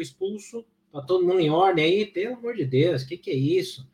[0.00, 3.30] Foi expulso, tá todo mundo em ordem aí, pelo amor de Deus, o que, que
[3.30, 3.86] é isso?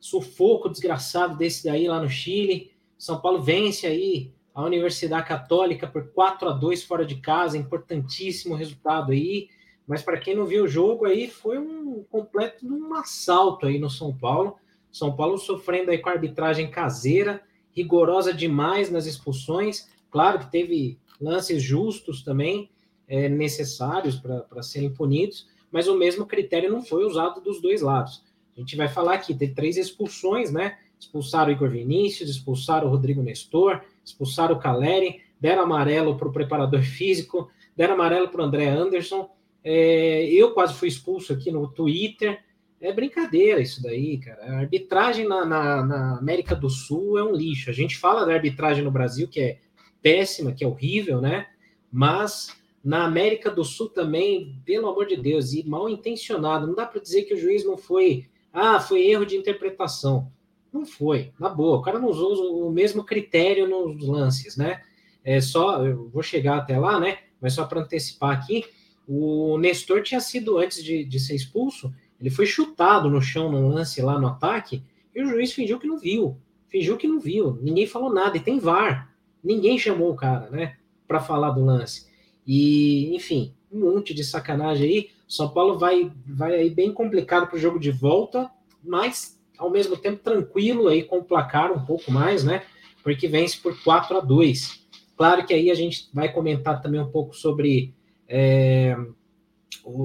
[0.00, 2.72] Sufoco desgraçado desse daí lá no Chile.
[2.98, 8.54] São Paulo vence aí a Universidade Católica por 4 a 2 fora de casa, importantíssimo
[8.54, 9.48] resultado aí.
[9.86, 13.88] Mas para quem não viu o jogo aí, foi um completo um assalto aí no
[13.88, 14.56] São Paulo.
[14.90, 17.42] São Paulo sofrendo aí com a arbitragem caseira,
[17.72, 19.88] rigorosa demais nas expulsões.
[20.10, 22.70] Claro que teve lances justos também,
[23.08, 28.22] é, necessários para serem punidos, mas o mesmo critério não foi usado dos dois lados.
[28.56, 30.78] A gente vai falar aqui, teve três expulsões, né?
[30.98, 36.32] Expulsaram o Igor Vinícius, expulsaram o Rodrigo Nestor, expulsaram o Caleri, deram amarelo para o
[36.32, 39.28] preparador físico, deram amarelo para o André Anderson.
[39.62, 42.40] É, eu quase fui expulso aqui no Twitter.
[42.80, 44.44] É brincadeira isso daí, cara.
[44.44, 47.70] A arbitragem na, na, na América do Sul é um lixo.
[47.70, 49.58] A gente fala da arbitragem no Brasil, que é
[50.02, 51.46] péssima, que é horrível, né?
[51.90, 56.66] Mas na América do Sul também, pelo amor de Deus, e mal intencionado.
[56.66, 58.26] Não dá para dizer que o juiz não foi.
[58.52, 60.30] Ah, foi erro de interpretação.
[60.70, 61.78] Não foi, na boa.
[61.78, 64.82] O cara não usou o mesmo critério nos lances, né?
[65.24, 67.18] É só, eu vou chegar até lá, né?
[67.40, 68.64] Mas só para antecipar aqui,
[69.08, 73.68] o Nestor tinha sido, antes de, de ser expulso, ele foi chutado no chão no
[73.68, 74.82] lance lá no ataque,
[75.14, 76.36] e o juiz fingiu que não viu.
[76.68, 77.58] Fingiu que não viu.
[77.62, 78.36] Ninguém falou nada.
[78.36, 79.14] E tem VAR.
[79.42, 80.76] Ninguém chamou o cara, né?
[81.06, 82.12] Para falar do lance.
[82.46, 85.10] E, enfim, um monte de sacanagem aí.
[85.26, 88.50] São Paulo vai, vai aí bem complicado para o jogo de volta,
[88.82, 92.62] mas ao mesmo tempo tranquilo aí com o placar um pouco mais, né?
[93.02, 94.84] Porque vence por 4 a 2.
[95.16, 97.94] Claro que aí a gente vai comentar também um pouco sobre
[98.28, 98.96] é,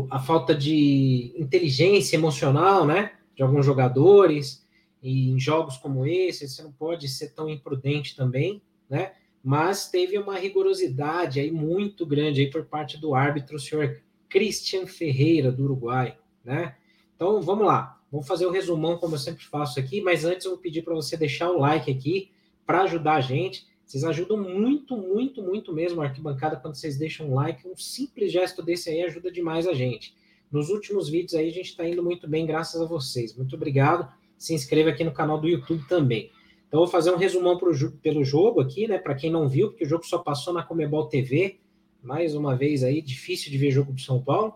[0.10, 3.14] a falta de inteligência emocional, né?
[3.36, 4.66] De alguns jogadores.
[5.02, 9.14] E em jogos como esse, você não pode ser tão imprudente também, né?
[9.44, 14.86] Mas teve uma rigorosidade aí muito grande aí por parte do árbitro, o senhor Christian
[14.86, 16.76] Ferreira, do Uruguai, né?
[17.16, 18.00] Então, vamos lá.
[18.12, 20.96] Vamos fazer o resumão, como eu sempre faço aqui, mas antes eu vou pedir para
[20.96, 22.32] você deixar o like aqui
[22.66, 23.68] para ajudar a gente.
[23.86, 27.68] Vocês ajudam muito, muito, muito mesmo a arquibancada quando vocês deixam um like.
[27.68, 30.16] Um simples gesto desse aí ajuda demais a gente.
[30.52, 33.36] Nos últimos vídeos aí a gente está indo muito bem, graças a vocês.
[33.36, 34.12] Muito obrigado.
[34.38, 36.32] Se inscreva aqui no canal do YouTube também.
[36.70, 39.00] Então, vou fazer um resumão pro, pelo jogo aqui, né?
[39.00, 41.60] Para quem não viu, porque o jogo só passou na Comebol TV.
[42.02, 44.54] Mais uma vez aí, difícil de ver jogo do São Paulo.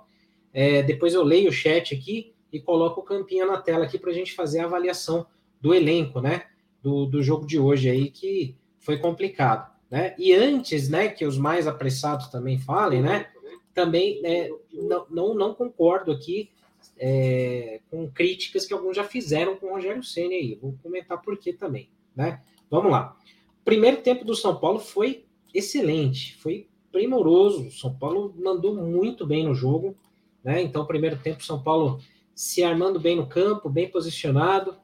[0.53, 4.11] É, depois eu leio o chat aqui e coloco o campinho na tela aqui para
[4.11, 5.25] a gente fazer a avaliação
[5.59, 6.45] do elenco, né?
[6.83, 9.73] Do, do jogo de hoje aí, que foi complicado.
[9.89, 10.13] Né?
[10.19, 13.27] E antes, né, que os mais apressados também falem, né?
[13.73, 16.51] Também é, não, não, não concordo aqui
[16.97, 20.57] é, com críticas que alguns já fizeram com o Rogério Senna aí.
[20.61, 21.89] Vou comentar por quê também.
[22.15, 22.41] Né?
[22.69, 23.15] Vamos lá.
[23.63, 27.71] Primeiro tempo do São Paulo foi excelente, foi primoroso.
[27.71, 29.95] São Paulo mandou muito bem no jogo,
[30.43, 30.61] né?
[30.61, 31.99] Então, primeiro tempo, São Paulo
[32.35, 34.75] se armando bem no campo, bem posicionado.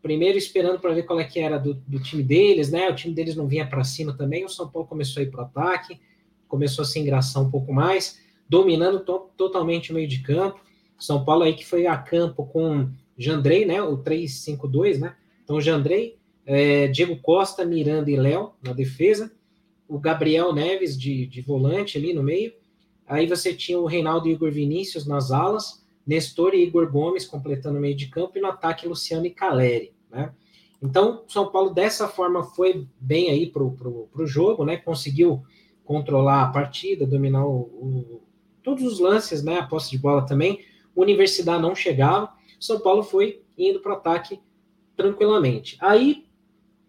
[0.00, 2.88] Primeiro esperando para ver qual é que era do, do, time deles, né?
[2.90, 4.44] O time deles não vinha para cima também.
[4.44, 6.00] O São Paulo começou a ir para o ataque,
[6.48, 10.60] começou a se engraçar um pouco mais, dominando to totalmente o meio de campo.
[10.98, 13.82] São Paulo aí que foi a campo com Jandrei, né?
[13.82, 15.16] O 3-5-2, né?
[15.44, 19.32] Então, Jandrei, é, Diego Costa, Miranda e Léo na defesa,
[19.88, 22.52] o Gabriel Neves de, de volante ali no meio,
[23.06, 27.78] aí você tinha o Reinaldo e Igor Vinícius nas alas, Nestor e Igor Gomes completando
[27.78, 30.32] o meio de campo, e no ataque Luciano e Caleri, né?
[30.82, 34.76] Então, São Paulo dessa forma foi bem aí para o jogo, né?
[34.76, 35.44] Conseguiu
[35.84, 38.22] controlar a partida, dominar o, o,
[38.64, 39.58] todos os lances, né?
[39.58, 40.64] A posse de bola também.
[40.94, 44.40] Universidade não chegava, São Paulo foi indo para o ataque
[44.96, 45.76] tranquilamente.
[45.80, 46.24] Aí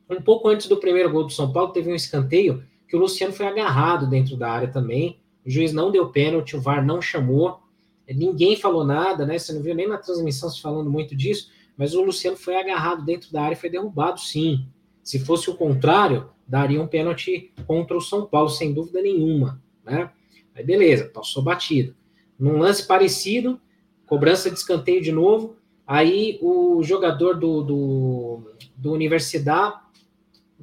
[0.10, 3.34] um pouco antes do primeiro gol do São Paulo, teve um escanteio que o Luciano
[3.34, 5.20] foi agarrado dentro da área também.
[5.46, 7.60] O juiz não deu pênalti, o VAR não chamou,
[8.08, 9.38] ninguém falou nada, né?
[9.38, 13.04] Você não viu nem na transmissão se falando muito disso, mas o Luciano foi agarrado
[13.04, 14.66] dentro da área e foi derrubado, sim.
[15.02, 20.10] Se fosse o contrário, daria um pênalti contra o São Paulo, sem dúvida nenhuma, né?
[20.56, 21.96] Aí beleza, passou batido.
[22.38, 23.60] Num lance parecido,
[24.06, 29.76] cobrança de escanteio de novo, Aí o jogador do, do, do Universidade,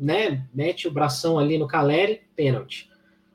[0.01, 2.89] né, mete o bração ali no Caleri, pênalti.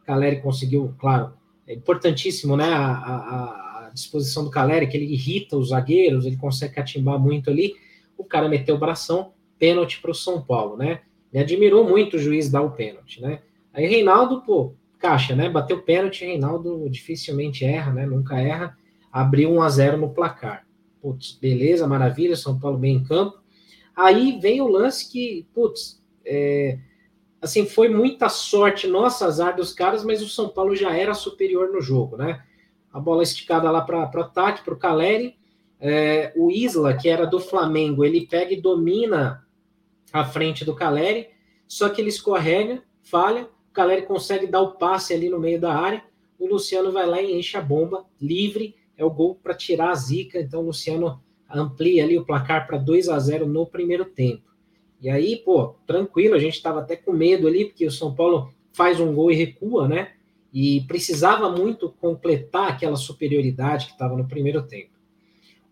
[0.06, 1.34] Caleri conseguiu, claro,
[1.68, 6.36] é importantíssimo, né, a, a, a, disposição do Caleri, que ele irrita os zagueiros, ele
[6.36, 7.76] consegue catimbar muito ali.
[8.18, 11.02] O cara meteu o bração, pênalti para o São Paulo, né?
[11.32, 13.42] Me admirou muito o juiz dar o pênalti, né?
[13.74, 15.50] Aí Reinaldo, pô, caixa, né?
[15.50, 18.06] Bateu pênalti, Reinaldo dificilmente erra, né?
[18.06, 18.78] Nunca erra.
[19.12, 20.66] Abriu 1 a 0 no placar.
[21.02, 23.38] Putz, beleza, maravilha, São Paulo bem em campo.
[23.96, 26.80] Aí vem o lance que, putz, é,
[27.42, 31.72] assim, foi muita sorte nossa, azar dos caras, mas o São Paulo já era superior
[31.72, 32.44] no jogo, né?
[32.92, 35.36] A bola esticada lá para o ataque, para o Caleri.
[35.80, 39.46] É, o Isla, que era do Flamengo, ele pega e domina
[40.12, 41.28] a frente do Caleri,
[41.68, 46.02] só que ele escorrega, falha, Caleri consegue dar o passe ali no meio da área,
[46.40, 49.96] o Luciano vai lá e enche a bomba, livre, é o gol para tirar a
[49.96, 54.55] zica, então o Luciano amplia ali o placar para 2 a 0 no primeiro tempo.
[55.02, 58.50] E aí, pô, tranquilo, a gente estava até com medo ali, porque o São Paulo
[58.72, 60.14] faz um gol e recua, né?
[60.54, 64.92] E precisava muito completar aquela superioridade que estava no primeiro tempo.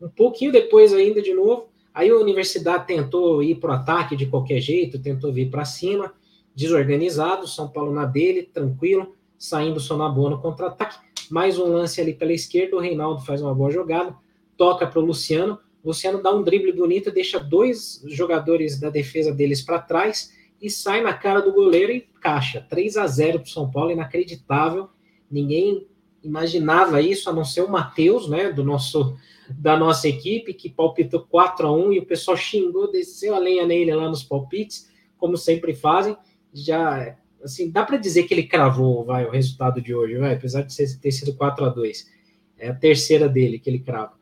[0.02, 4.26] Um pouquinho depois, ainda de novo, aí a Universidade tentou ir para o ataque de
[4.26, 6.14] qualquer jeito, tentou vir para cima,
[6.56, 10.98] desorganizado, São Paulo na dele, tranquilo, saindo só na boa no contra-ataque.
[11.30, 14.16] Mais um lance ali pela esquerda, o Reinaldo faz uma boa jogada,
[14.58, 15.58] toca para o Luciano.
[15.84, 21.02] Luciano dá um drible bonito, deixa dois jogadores da defesa deles para trás e sai
[21.02, 22.66] na cara do goleiro e caixa.
[22.70, 24.90] 3 a 0 para o São Paulo, inacreditável.
[25.30, 25.88] Ninguém
[26.24, 29.18] imaginava isso, a não ser o Matheus, né, do nosso
[29.50, 33.66] da nossa equipe, que palpitou 4 a 1 e o pessoal xingou, desceu a lenha
[33.66, 36.16] nele lá nos palpites, como sempre fazem
[36.54, 40.62] já assim, dá para dizer que ele cravou, vai, o resultado de hoje, vai, apesar
[40.62, 42.10] de ter sido 4 a 2
[42.58, 44.14] É a terceira dele que ele crava.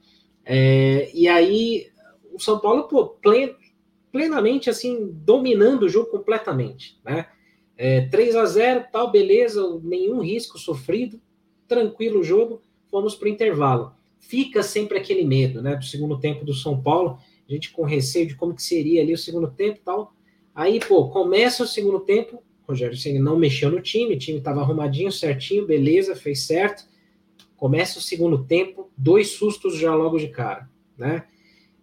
[0.54, 1.88] É, e aí,
[2.34, 3.56] o São Paulo, pô, plen,
[4.12, 7.28] plenamente, assim, dominando o jogo completamente, né?
[7.78, 11.22] É, 3 a 0 tal, beleza, nenhum risco sofrido,
[11.68, 13.94] tranquilo o jogo, fomos para o intervalo.
[14.20, 17.18] Fica sempre aquele medo, né, do segundo tempo do São Paulo,
[17.48, 20.14] a gente com receio de como que seria ali o segundo tempo tal,
[20.54, 24.62] Aí, pô, começa o segundo tempo, Rogério Ceni não mexeu no time, o time estava
[24.62, 26.84] arrumadinho, certinho, beleza, fez certo.
[27.62, 30.68] Começa o segundo tempo, dois sustos já logo de cara,
[30.98, 31.28] né?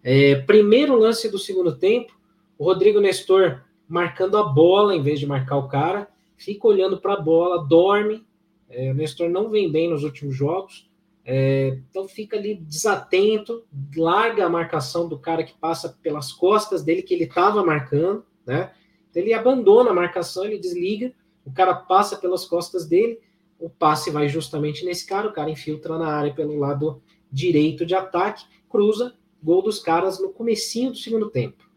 [0.03, 2.11] É, primeiro lance do segundo tempo,
[2.57, 7.13] o Rodrigo Nestor marcando a bola em vez de marcar o cara, fica olhando para
[7.13, 8.25] a bola, dorme.
[8.69, 10.89] É, o Nestor não vem bem nos últimos jogos,
[11.23, 13.63] é, então fica ali desatento,
[13.95, 18.71] larga a marcação do cara que passa pelas costas dele, que ele estava marcando né?
[19.09, 21.13] Então, ele abandona a marcação, ele desliga,
[21.45, 23.19] o cara passa pelas costas dele,
[23.59, 27.01] o passe vai justamente nesse cara, o cara infiltra na área pelo lado
[27.31, 29.13] direito de ataque, cruza,
[29.43, 31.69] gol dos caras no comecinho do segundo tempo.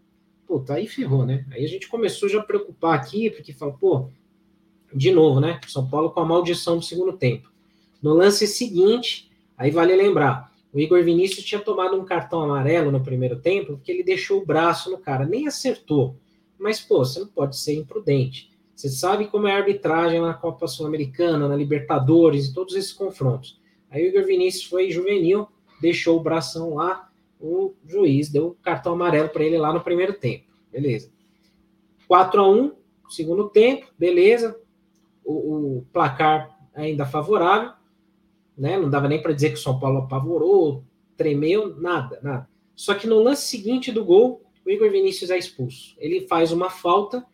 [0.47, 1.45] Puta, aí ferrou, né?
[1.51, 4.11] Aí a gente começou já a preocupar aqui, porque fala, pô,
[4.95, 5.61] de novo, né?
[5.67, 7.51] São Paulo com a maldição do segundo tempo.
[8.01, 13.03] No lance seguinte, aí vale lembrar, o Igor Vinícius tinha tomado um cartão amarelo no
[13.03, 16.17] primeiro tempo, porque ele deixou o braço no cara, nem acertou.
[16.59, 18.52] Mas, pô, você não pode ser imprudente.
[18.75, 23.61] Você sabe como é a arbitragem na Copa Sul-Americana, na Libertadores e todos esses confrontos.
[23.91, 25.47] Aí o Igor Vinícius foi juvenil,
[25.81, 27.11] deixou o bração lá,
[27.41, 30.47] o juiz deu cartão amarelo para ele lá no primeiro tempo.
[30.71, 31.11] Beleza.
[32.09, 32.73] 4 a 1
[33.09, 34.59] segundo tempo, beleza.
[35.25, 37.73] O, o placar ainda favorável,
[38.57, 38.79] né?
[38.79, 40.85] Não dava nem para dizer que o São Paulo apavorou,
[41.17, 42.49] tremeu, nada, nada.
[42.75, 45.95] Só que no lance seguinte do gol, o Igor Vinícius é expulso.
[45.99, 47.25] Ele faz uma falta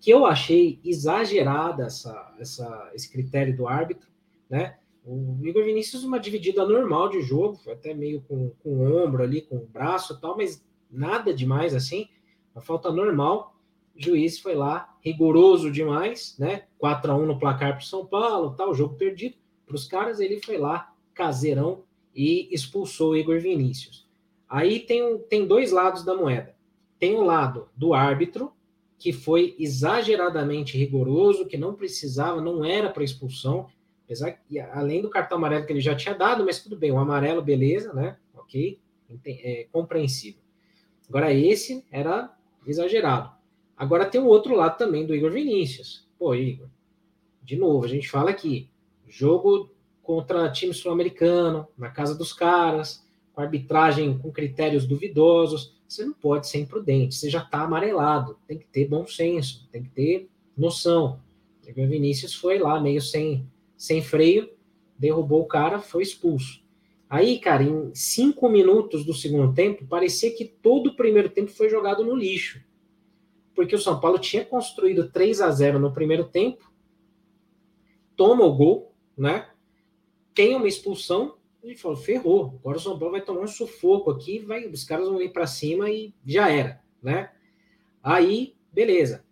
[0.00, 4.08] que eu achei exagerada essa, essa, esse critério do árbitro,
[4.48, 4.78] né?
[5.04, 9.40] O Igor Vinícius uma dividida normal de jogo, até meio com, com o ombro ali,
[9.40, 12.08] com o braço e tal, mas nada demais assim,
[12.54, 13.54] uma falta normal.
[13.94, 16.64] O juiz foi lá, rigoroso demais, né?
[16.78, 20.20] 4 a 1 no placar para o São Paulo, tal, jogo perdido para os caras,
[20.20, 21.84] ele foi lá, caseirão,
[22.14, 24.08] e expulsou o Igor Vinícius.
[24.48, 26.56] Aí tem, tem dois lados da moeda
[26.98, 28.52] tem o lado do árbitro,
[28.98, 33.66] que foi exageradamente rigoroso, que não precisava, não era para expulsão,
[34.04, 36.98] apesar que, além do cartão amarelo que ele já tinha dado, mas tudo bem, o
[36.98, 38.16] amarelo, beleza, né?
[38.34, 38.80] Ok,
[39.26, 40.40] é compreensível.
[41.08, 42.34] Agora, esse era
[42.66, 43.30] exagerado.
[43.76, 46.08] Agora tem o outro lado também do Igor Vinícius.
[46.18, 46.68] Pô, Igor,
[47.42, 48.70] de novo, a gente fala aqui,
[49.06, 49.70] jogo
[50.02, 56.48] contra time sul-americano, na casa dos caras, com arbitragem com critérios duvidosos você não pode
[56.48, 61.20] ser imprudente, você já está amarelado, tem que ter bom senso, tem que ter noção.
[61.68, 64.50] O Vinícius foi lá, meio sem, sem freio,
[64.98, 66.64] derrubou o cara, foi expulso.
[67.08, 71.68] Aí, cara, em cinco minutos do segundo tempo, parecia que todo o primeiro tempo foi
[71.68, 72.60] jogado no lixo.
[73.54, 76.70] Porque o São Paulo tinha construído 3 a 0 no primeiro tempo,
[78.16, 79.48] toma o gol, né?
[80.34, 81.35] Tem uma expulsão
[81.72, 82.58] e falou: ferrou.
[82.60, 85.46] Agora o São Paulo vai tomar um sufoco aqui, vai, os caras vão ir para
[85.46, 87.30] cima e já era, né?
[88.02, 89.24] Aí, beleza.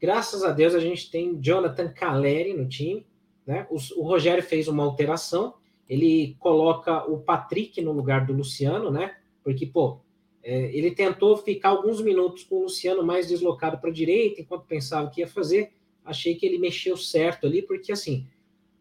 [0.00, 3.06] Graças a Deus a gente tem Jonathan Caleri no time,
[3.46, 3.66] né?
[3.70, 5.54] O, o Rogério fez uma alteração,
[5.88, 9.16] ele coloca o Patrick no lugar do Luciano, né?
[9.42, 10.00] Porque, pô,
[10.42, 14.66] é, ele tentou ficar alguns minutos com o Luciano mais deslocado para a direita, enquanto
[14.66, 15.72] pensava o que ia fazer.
[16.04, 18.26] Achei que ele mexeu certo ali, porque assim,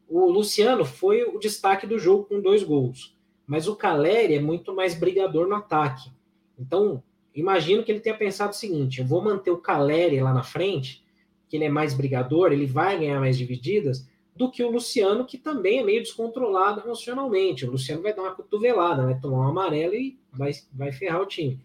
[0.09, 4.75] o Luciano foi o destaque do jogo com dois gols, mas o Caleri é muito
[4.75, 6.11] mais brigador no ataque.
[6.57, 10.43] Então, imagino que ele tenha pensado o seguinte: eu vou manter o Caleri lá na
[10.43, 11.03] frente,
[11.47, 15.37] que ele é mais brigador, ele vai ganhar mais divididas, do que o Luciano, que
[15.37, 17.65] também é meio descontrolado emocionalmente.
[17.65, 21.25] O Luciano vai dar uma cotovelada, vai tomar um amarelo e vai, vai ferrar o
[21.25, 21.59] time.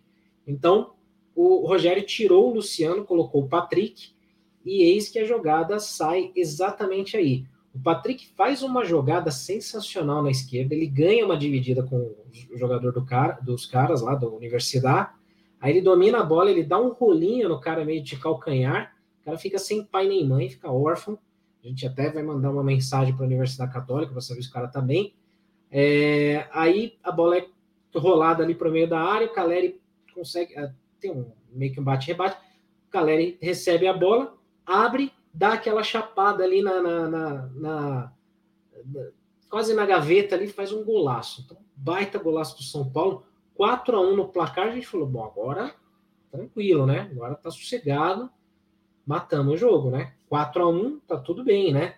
[0.46, 0.92] Então,
[1.34, 4.12] o Rogério tirou o Luciano, colocou o Patrick,
[4.64, 7.44] e eis que a jogada sai exatamente aí.
[7.74, 12.92] O Patrick faz uma jogada sensacional na esquerda, ele ganha uma dividida com o jogador
[12.92, 15.10] do cara, dos caras lá da universidade.
[15.60, 19.24] Aí ele domina a bola, ele dá um rolinho no cara meio de calcanhar, o
[19.24, 21.18] cara fica sem pai nem mãe, fica órfão.
[21.64, 24.52] A gente até vai mandar uma mensagem para a Universidade Católica para saber se o
[24.52, 25.14] cara tá bem.
[25.70, 27.46] É, aí a bola é
[27.94, 29.80] rolada ali para o meio da área, o Caleri
[30.14, 30.54] consegue.
[30.56, 32.36] É, tem um meio que um bate-rebate.
[32.86, 38.12] O Caleri recebe a bola, abre dá aquela chapada ali na, na, na, na,
[39.50, 41.42] quase na gaveta ali, faz um golaço.
[41.44, 43.24] Então, baita golaço do São Paulo,
[43.54, 45.74] 4 a 1 no placar, a gente falou, bom, agora
[46.30, 47.08] tranquilo, né?
[47.12, 48.30] Agora tá sossegado,
[49.04, 50.14] matamos o jogo, né?
[50.28, 51.96] 4 a 1 tá tudo bem, né?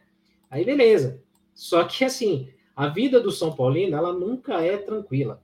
[0.50, 1.22] Aí beleza.
[1.54, 5.42] Só que assim, a vida do São Paulino, ela nunca é tranquila.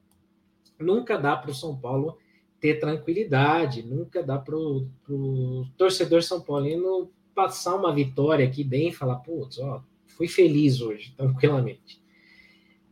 [0.79, 2.19] Nunca dá para o São Paulo
[2.61, 8.93] ter tranquilidade, nunca dá para o torcedor São Paulino passar uma vitória aqui bem e
[8.93, 12.01] falar, putz, ó, fui feliz hoje, tranquilamente.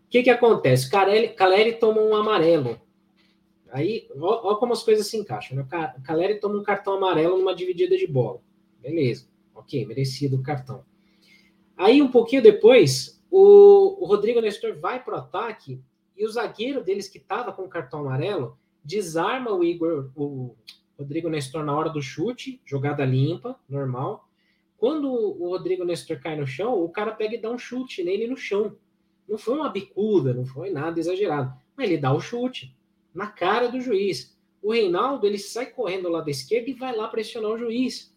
[0.06, 0.90] O que que acontece?
[0.90, 2.80] Caleri, Caleri toma um amarelo.
[3.70, 5.56] Aí, ó, como as coisas se encaixam.
[5.56, 5.62] Né?
[5.62, 8.40] O Caleri toma um cartão amarelo numa dividida de bola.
[8.80, 9.28] Beleza.
[9.54, 10.85] Ok, merecido o cartão.
[11.76, 15.80] Aí, um pouquinho depois, o, o Rodrigo Nestor vai para o ataque
[16.16, 20.56] e o zagueiro deles que estava com o cartão amarelo desarma o Igor, o
[20.99, 24.28] Rodrigo Nestor na hora do chute, jogada limpa, normal.
[24.80, 28.26] Quando o Rodrigo Nestor cai no chão, o cara pega e dá um chute nele
[28.26, 28.78] no chão.
[29.28, 31.52] Não foi uma bicuda, não foi nada exagerado.
[31.76, 32.75] Mas ele dá o chute
[33.14, 34.34] na cara do juiz.
[34.62, 38.16] O Reinaldo, ele sai correndo lá da esquerda e vai lá pressionar o juiz.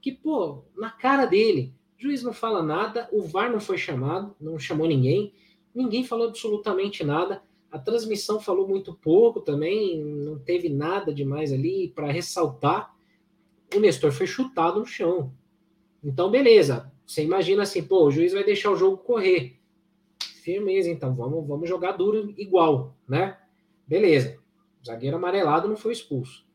[0.00, 1.74] Que, pô, na cara dele.
[1.98, 5.34] O juiz não fala nada, o VAR não foi chamado, não chamou ninguém,
[5.74, 7.42] ninguém falou absolutamente nada.
[7.70, 12.96] A transmissão falou muito pouco também, não teve nada demais ali para ressaltar.
[13.76, 15.34] O Nestor foi chutado no chão.
[16.02, 16.92] Então, beleza.
[17.06, 19.58] Você imagina assim, pô, o juiz vai deixar o jogo correr.
[20.42, 23.38] Firmeza, então, vamos, vamos jogar duro igual, né?
[23.86, 24.38] Beleza.
[24.84, 26.46] Zagueiro amarelado não foi expulso.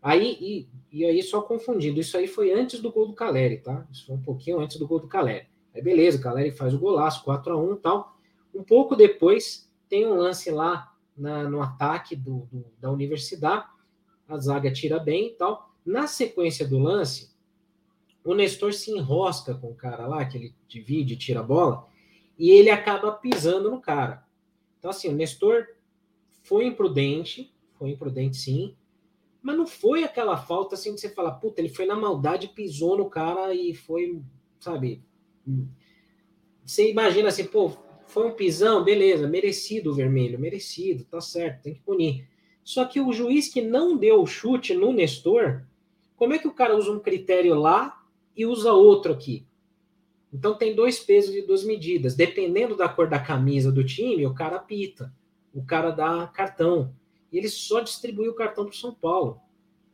[0.00, 3.86] Aí, e, e aí, só confundindo, isso aí foi antes do gol do Caleri, tá?
[3.90, 5.46] Isso foi um pouquinho antes do gol do Caleri.
[5.74, 8.16] Aí, beleza, o Caleri faz o golaço, 4 a 1 e tal.
[8.54, 13.66] Um pouco depois, tem um lance lá na, no ataque do, do, da universidade,
[14.28, 15.70] a zaga tira bem e tal.
[15.84, 17.31] Na sequência do lance,
[18.24, 21.86] o Nestor se enrosca com o cara lá, que ele divide, tira a bola,
[22.38, 24.24] e ele acaba pisando no cara.
[24.78, 25.66] Então, assim, o Nestor
[26.42, 28.76] foi imprudente, foi imprudente sim,
[29.42, 32.96] mas não foi aquela falta assim de você falar, puta, ele foi na maldade, pisou
[32.96, 34.20] no cara e foi,
[34.60, 35.02] sabe?
[36.64, 37.72] Você imagina assim, pô,
[38.06, 42.28] foi um pisão, beleza, merecido o vermelho, merecido, tá certo, tem que punir.
[42.62, 45.64] Só que o juiz que não deu o chute no Nestor,
[46.16, 48.01] como é que o cara usa um critério lá
[48.36, 49.46] e usa outro aqui.
[50.32, 52.14] Então tem dois pesos e duas medidas.
[52.14, 55.12] Dependendo da cor da camisa do time, o cara pita,
[55.52, 56.94] o cara dá cartão.
[57.30, 59.40] E ele só distribuiu o cartão para o São Paulo.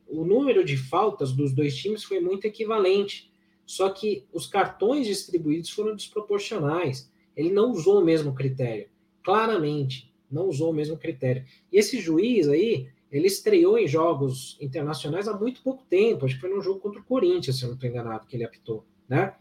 [0.06, 3.30] O número de faltas dos dois times foi muito equivalente.
[3.66, 7.12] Só que os cartões distribuídos foram desproporcionais.
[7.36, 8.88] Ele não usou o mesmo critério.
[9.22, 11.44] Claramente, não usou o mesmo critério.
[11.70, 16.40] E esse juiz aí, ele estreou em jogos internacionais há muito pouco tempo, acho que
[16.40, 19.34] foi num jogo contra o Corinthians, se eu não estou enganado, que ele apitou, né?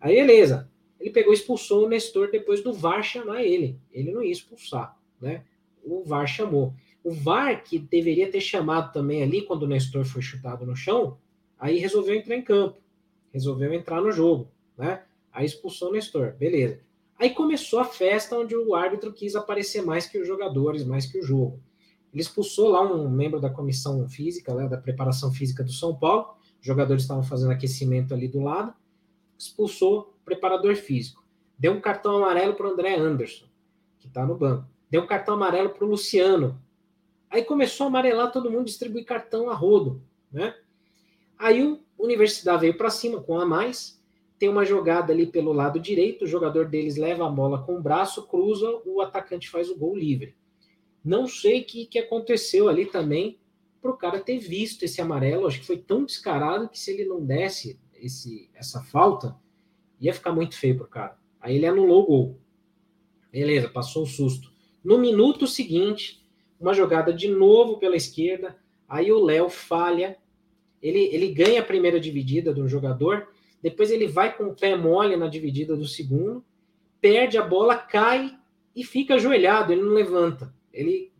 [0.00, 0.70] Aí, beleza.
[1.00, 3.78] Ele pegou e expulsou o Nestor depois do VAR chamar ele.
[3.92, 5.44] Ele não ia expulsar, né?
[5.82, 6.72] O VAR chamou.
[7.02, 11.18] O VAR, que deveria ter chamado também ali quando o Nestor foi chutado no chão,
[11.58, 12.78] aí resolveu entrar em campo,
[13.32, 15.02] resolveu entrar no jogo, né?
[15.32, 16.80] Aí expulsou o Nestor, beleza.
[17.18, 21.18] Aí começou a festa onde o árbitro quis aparecer mais que os jogadores, mais que
[21.18, 21.60] o jogo.
[22.14, 26.36] Ele expulsou lá um membro da comissão física, né, da preparação física do São Paulo.
[26.60, 28.72] Os jogadores estavam fazendo aquecimento ali do lado.
[29.36, 31.24] Expulsou o preparador físico.
[31.58, 33.46] Deu um cartão amarelo para o André Anderson,
[33.98, 34.64] que está no banco.
[34.88, 36.56] Deu um cartão amarelo para o Luciano.
[37.28, 40.00] Aí começou a amarelar todo mundo, distribuir cartão a rodo.
[40.30, 40.54] Né?
[41.36, 44.00] Aí o Universidade veio para cima com a mais.
[44.38, 46.26] Tem uma jogada ali pelo lado direito.
[46.26, 49.96] O jogador deles leva a bola com o braço, cruza, o atacante faz o gol
[49.96, 50.36] livre.
[51.04, 53.38] Não sei o que, que aconteceu ali também
[53.82, 55.46] para o cara ter visto esse amarelo.
[55.46, 59.36] Acho que foi tão descarado que se ele não desse esse, essa falta,
[60.00, 61.18] ia ficar muito feio para o cara.
[61.38, 62.40] Aí ele anulou o gol.
[63.30, 64.50] Beleza, passou o susto.
[64.82, 66.26] No minuto seguinte,
[66.58, 68.56] uma jogada de novo pela esquerda.
[68.88, 70.16] Aí o Léo falha.
[70.80, 73.28] Ele, ele ganha a primeira dividida do jogador.
[73.62, 76.42] Depois ele vai com o pé mole na dividida do segundo.
[77.00, 78.38] Perde a bola, cai
[78.74, 79.72] e fica ajoelhado.
[79.72, 81.12] Ele não levanta ele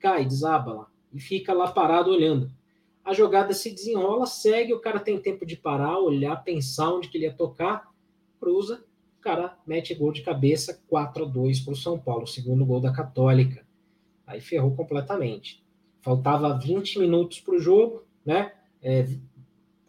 [0.00, 2.50] cai, desaba lá e fica lá parado olhando.
[3.04, 7.18] A jogada se desenrola, segue, o cara tem tempo de parar, olhar, pensar onde que
[7.18, 7.92] ele ia tocar,
[8.40, 8.84] cruza,
[9.18, 12.80] o cara mete gol de cabeça, 4 a 2 para o São Paulo, segundo gol
[12.80, 13.64] da Católica.
[14.26, 15.62] Aí ferrou completamente.
[16.00, 18.52] Faltava 20 minutos para o jogo, né?
[18.82, 19.06] É,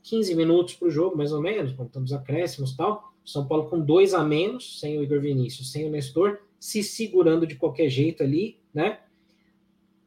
[0.03, 3.13] 15 minutos para o jogo, mais ou menos, contando os acréscimos e tal.
[3.25, 7.47] São Paulo com dois a menos, sem o Igor Vinícius, sem o Nestor, se segurando
[7.47, 8.99] de qualquer jeito ali, né?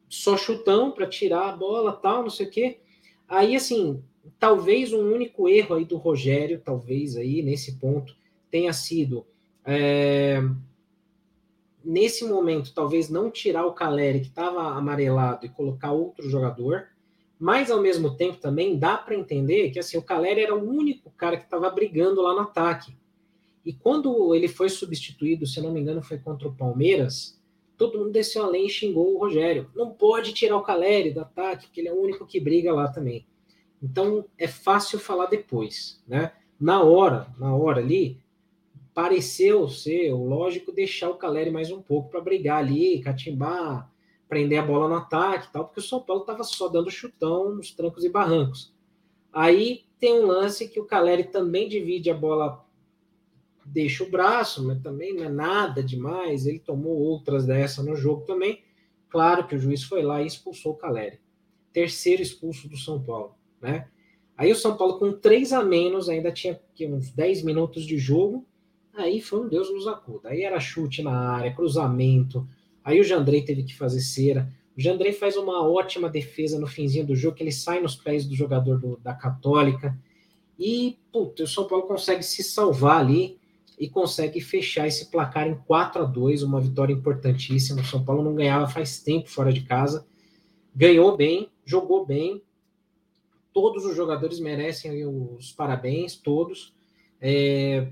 [0.09, 2.79] Só chutão para tirar a bola, tal, não sei o quê.
[3.27, 4.03] Aí, assim,
[4.39, 8.15] talvez um único erro aí do Rogério, talvez aí nesse ponto,
[8.49, 9.25] tenha sido
[9.63, 10.41] é,
[11.83, 16.87] nesse momento, talvez não tirar o Caleri, que estava amarelado, e colocar outro jogador,
[17.39, 21.09] mas ao mesmo tempo também dá para entender que assim, o Caleri era o único
[21.11, 22.97] cara que estava brigando lá no ataque.
[23.65, 27.38] E quando ele foi substituído, se não me engano, foi contra o Palmeiras,
[27.79, 29.71] todo mundo desceu além e xingou o Rogério.
[29.73, 32.89] Não pode tirar o Caleri do ataque, porque ele é o único que briga lá
[32.89, 33.25] também.
[33.81, 36.33] Então é fácil falar depois, né?
[36.59, 38.19] Na hora, na hora ali,
[38.93, 43.89] pareceu ser o lógico deixar o Caleri mais um pouco para brigar ali, catimbar,
[44.27, 47.55] prender a bola no ataque e tal, porque o São Paulo estava só dando chutão
[47.55, 48.73] nos trancos e barrancos.
[49.31, 52.65] Aí tem um lance que o Caleri também divide a bola
[53.65, 56.45] deixa o braço, mas também não é nada demais.
[56.45, 58.63] Ele tomou outras dessa no jogo também.
[59.09, 61.19] Claro que o juiz foi lá e expulsou o Caleri.
[61.73, 63.87] Terceiro expulso do São Paulo, né?
[64.37, 68.47] Aí o São Paulo com três a menos, ainda tinha uns 10 minutos de jogo.
[68.95, 70.29] Aí foi um Deus nos acuda.
[70.29, 72.47] Aí era chute na área, cruzamento.
[72.83, 74.51] Aí o Jandrei teve que fazer cera.
[74.77, 78.25] O Jandrei faz uma ótima defesa no finzinho do jogo, que ele sai nos pés
[78.25, 79.97] do jogador do, da Católica.
[80.57, 83.38] E, puta, o São Paulo consegue se salvar ali
[83.79, 87.79] e consegue fechar esse placar em 4 a 2 uma vitória importantíssima.
[87.79, 90.05] O São Paulo não ganhava faz tempo fora de casa.
[90.75, 92.43] Ganhou bem, jogou bem.
[93.53, 96.75] Todos os jogadores merecem os parabéns, todos.
[97.21, 97.87] É,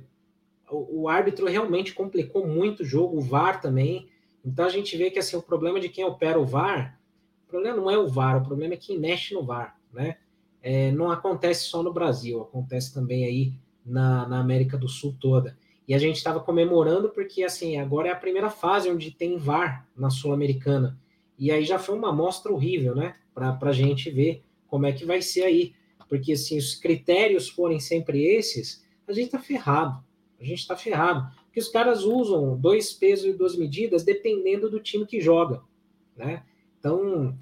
[0.70, 4.10] o, o, árbitro realmente complicou muito o jogo, o VAR também.
[4.44, 7.00] Então a gente vê que assim, o problema de quem opera o VAR,
[7.46, 10.18] o problema não é o VAR, o problema é quem mexe no VAR, né?
[10.62, 13.54] É, não acontece só no Brasil, acontece também aí
[13.86, 15.58] na, na América do Sul toda.
[15.88, 19.88] E a gente estava comemorando porque, assim, agora é a primeira fase onde tem VAR
[19.96, 21.00] na Sul-Americana.
[21.40, 23.16] E aí já foi uma amostra horrível, né?
[23.34, 25.74] Para a gente ver como é que vai ser aí.
[26.10, 30.04] Porque, assim, os critérios forem sempre esses, a gente está ferrado.
[30.40, 31.32] A gente está ferrado.
[31.46, 35.62] Porque os caras usam dois pesos e duas medidas dependendo do time que joga,
[36.16, 36.44] né?
[36.80, 37.36] Então,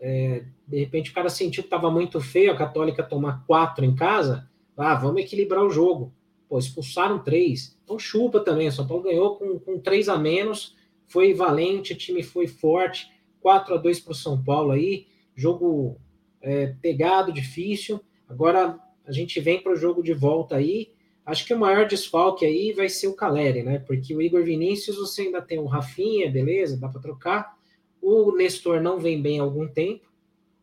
[0.00, 3.94] é, de repente o cara sentiu que estava muito feio a Católica tomar quatro em
[3.94, 4.50] casa.
[4.76, 6.12] Ah, vamos equilibrar o jogo.
[6.52, 7.78] Pô, expulsaram três.
[7.82, 8.70] Então chupa também.
[8.70, 10.76] São Paulo ganhou com, com três a menos.
[11.06, 13.10] Foi valente, o time foi forte.
[13.40, 15.06] 4 a 2 para o São Paulo aí.
[15.34, 15.98] Jogo
[16.42, 17.98] é, pegado, difícil.
[18.28, 20.92] Agora a gente vem para o jogo de volta aí.
[21.24, 23.78] Acho que o maior desfalque aí vai ser o Caleri, né?
[23.78, 27.56] Porque o Igor Vinícius você ainda tem o Rafinha, beleza, dá para trocar.
[27.98, 30.06] O Nestor não vem bem há algum tempo,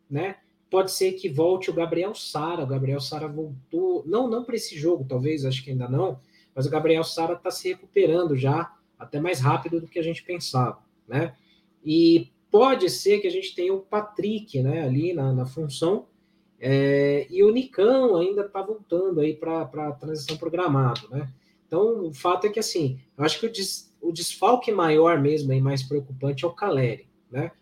[0.08, 0.36] né?
[0.70, 2.62] Pode ser que volte o Gabriel Sara.
[2.62, 6.20] O Gabriel Sara voltou, não, não para esse jogo, talvez, acho que ainda não,
[6.54, 10.22] mas o Gabriel Sara está se recuperando já, até mais rápido do que a gente
[10.22, 10.78] pensava,
[11.08, 11.34] né?
[11.84, 16.06] E pode ser que a gente tenha o Patrick, né, ali na, na função,
[16.60, 21.32] é, e o Nicão ainda está voltando aí para a transição programada, né?
[21.66, 25.52] Então, o fato é que, assim, eu acho que o, des, o desfalque maior mesmo
[25.52, 27.52] e mais preocupante é o Caleri, né?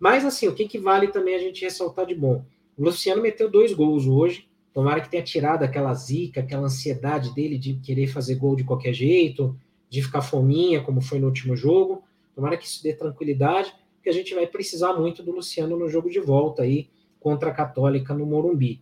[0.00, 2.44] Mas, assim, o que, que vale também a gente ressaltar de bom?
[2.78, 4.48] O Luciano meteu dois gols hoje.
[4.72, 8.92] Tomara que tenha tirado aquela zica, aquela ansiedade dele de querer fazer gol de qualquer
[8.92, 9.58] jeito,
[9.90, 12.04] de ficar fominha, como foi no último jogo.
[12.36, 16.08] Tomara que isso dê tranquilidade, porque a gente vai precisar muito do Luciano no jogo
[16.08, 16.88] de volta aí
[17.18, 18.80] contra a Católica no Morumbi.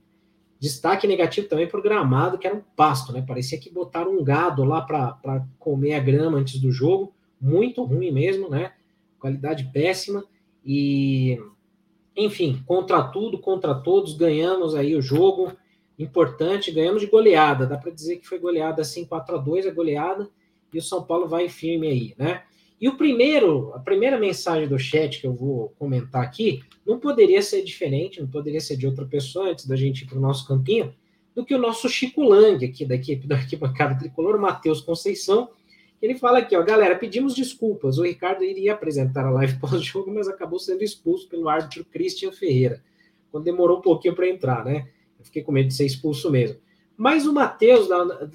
[0.61, 3.25] Destaque negativo também para o gramado, que era um pasto, né?
[3.27, 7.15] Parecia que botaram um gado lá para comer a grama antes do jogo.
[7.41, 8.73] Muito ruim mesmo, né?
[9.19, 10.25] Qualidade péssima.
[10.65, 11.39] E,
[12.17, 15.53] enfim, contra tudo, contra todos, ganhamos aí o jogo.
[15.99, 17.67] Importante, ganhamos de goleada.
[17.67, 20.29] Dá para dizer que foi goleada assim, 4 a 2 a goleada.
[20.73, 22.43] E o São Paulo vai firme aí, né?
[22.81, 27.41] E o primeiro, a primeira mensagem do chat que eu vou comentar aqui, não poderia
[27.41, 30.47] ser diferente, não poderia ser de outra pessoa, antes da gente ir para o nosso
[30.47, 30.95] campinho,
[31.35, 35.51] do que o nosso Chico Lang, aqui da equipe da arquibancada tricolor, Matheus Conceição.
[36.01, 37.99] Ele fala aqui, ó, galera, pedimos desculpas.
[37.99, 42.83] O Ricardo iria apresentar a live pós-jogo, mas acabou sendo expulso pelo árbitro Christian Ferreira,
[43.31, 44.89] quando demorou um pouquinho para entrar, né?
[45.19, 46.59] Eu fiquei com medo de ser expulso mesmo.
[46.97, 47.89] Mas o Matheus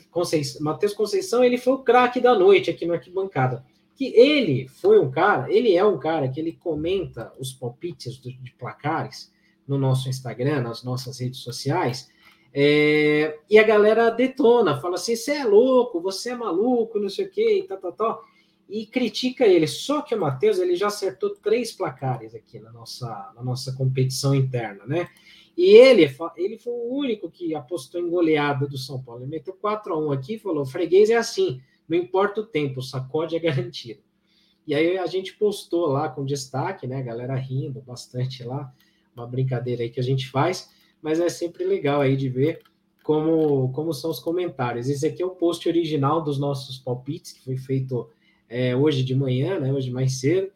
[0.10, 3.66] Conceição, Matheus Conceição, ele foi o craque da noite aqui na arquibancada
[4.02, 8.52] que ele foi um cara, ele é um cara que ele comenta os palpites de
[8.58, 9.32] placares
[9.68, 12.10] no nosso Instagram, nas nossas redes sociais,
[12.54, 17.26] é, e a galera detona, fala assim: você é louco, você é maluco, não sei
[17.26, 18.24] o quê, e tal, tal, tal,
[18.70, 19.68] e critica ele.
[19.68, 24.36] Só que o Matheus ele já acertou três placares aqui na nossa, na nossa competição
[24.36, 25.08] interna, né?
[25.58, 29.22] E ele, ele foi o único que apostou em goleada do São Paulo.
[29.22, 31.62] Ele meteu 4 a 1 aqui e falou: freguês é assim.
[31.88, 34.02] Não importa o tempo, sacode é garantido.
[34.66, 36.98] E aí a gente postou lá com destaque, né?
[36.98, 38.74] A galera rindo bastante lá,
[39.16, 40.70] uma brincadeira aí que a gente faz,
[41.02, 42.62] mas é sempre legal aí de ver
[43.04, 44.90] como, como são os comentários.
[44.90, 48.10] Esse aqui é o post original dos nossos palpites, que foi feito
[48.48, 49.72] é, hoje de manhã, né?
[49.72, 50.52] Hoje mais cedo,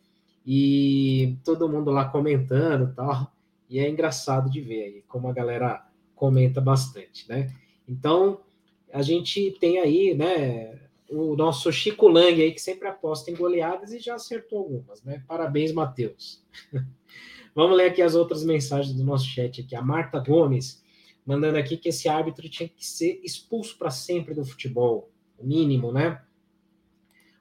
[0.46, 3.32] e todo mundo lá comentando tal.
[3.70, 7.52] E é engraçado de ver aí como a galera comenta bastante, né?
[7.88, 8.40] Então
[8.94, 10.80] a gente tem aí, né?
[11.10, 15.24] o nosso Chico Lang aí, que sempre aposta em goleadas e já acertou algumas, né?
[15.28, 16.44] Parabéns, Matheus.
[17.56, 19.74] Vamos ler aqui as outras mensagens do nosso chat aqui.
[19.76, 20.84] A Marta Gomes
[21.26, 25.92] mandando aqui que esse árbitro tinha que ser expulso para sempre do futebol, o mínimo,
[25.92, 26.22] né?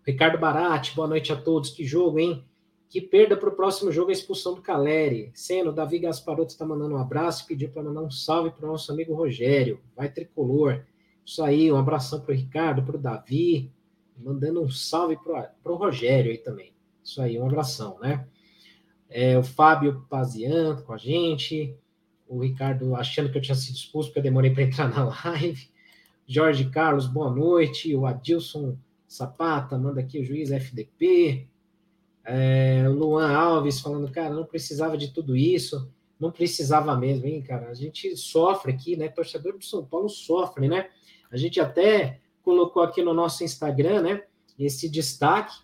[0.06, 1.70] Ricardo Barati, boa noite a todos.
[1.70, 2.44] Que jogo, hein?
[2.88, 5.32] Que perda para o próximo jogo a expulsão do Caleri.
[5.34, 8.72] Sendo, Davi Gasparotto está mandando um abraço e pediu para mandar um salve para o
[8.72, 9.80] nosso amigo Rogério.
[9.96, 10.84] Vai tricolor.
[11.24, 13.72] Isso aí, um abração para o Ricardo, para o Davi,
[14.16, 16.72] mandando um salve para o Rogério aí também.
[17.02, 18.28] Isso aí, um abração, né?
[19.08, 21.76] É, o Fábio Pazian com a gente,
[22.28, 25.68] o Ricardo achando que eu tinha sido expulso porque eu demorei para entrar na live.
[26.26, 27.94] Jorge Carlos, boa noite.
[27.94, 31.46] O Adilson Sapata manda aqui o juiz FDP.
[32.24, 35.90] É, Luan Alves falando, cara, não precisava de tudo isso.
[36.18, 37.68] Não precisava mesmo, hein, cara?
[37.68, 39.08] A gente sofre aqui, né?
[39.08, 40.88] Torcedor do São Paulo sofre, né?
[41.30, 44.22] A gente até colocou aqui no nosso Instagram, né?
[44.58, 45.54] Esse destaque,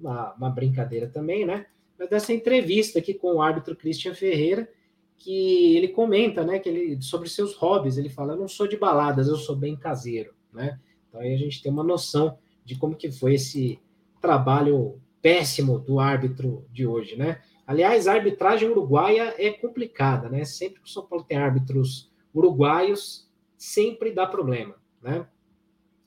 [0.00, 1.66] uma, uma brincadeira também, né?
[2.08, 4.68] Dessa entrevista aqui com o árbitro Christian Ferreira,
[5.16, 6.58] que ele comenta, né?
[6.58, 9.76] Que ele sobre seus hobbies, ele fala: eu não sou de baladas, eu sou bem
[9.76, 10.78] caseiro, né?
[11.08, 13.78] Então aí a gente tem uma noção de como que foi esse
[14.20, 17.40] trabalho péssimo do árbitro de hoje, né?
[17.66, 20.44] Aliás, a arbitragem uruguaia é complicada, né?
[20.44, 25.26] Sempre que o São Paulo tem árbitros uruguaios, sempre dá problema né?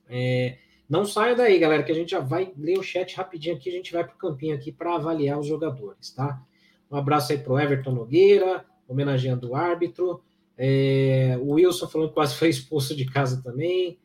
[0.07, 3.69] É, não saia daí, galera, que a gente já vai ler o chat rapidinho aqui,
[3.69, 6.41] a gente vai para o campinho aqui para avaliar os jogadores, tá?
[6.89, 10.21] Um abraço aí para o Everton Nogueira, homenageando o árbitro.
[10.57, 13.99] É, o Wilson falando que quase foi expulso de casa também.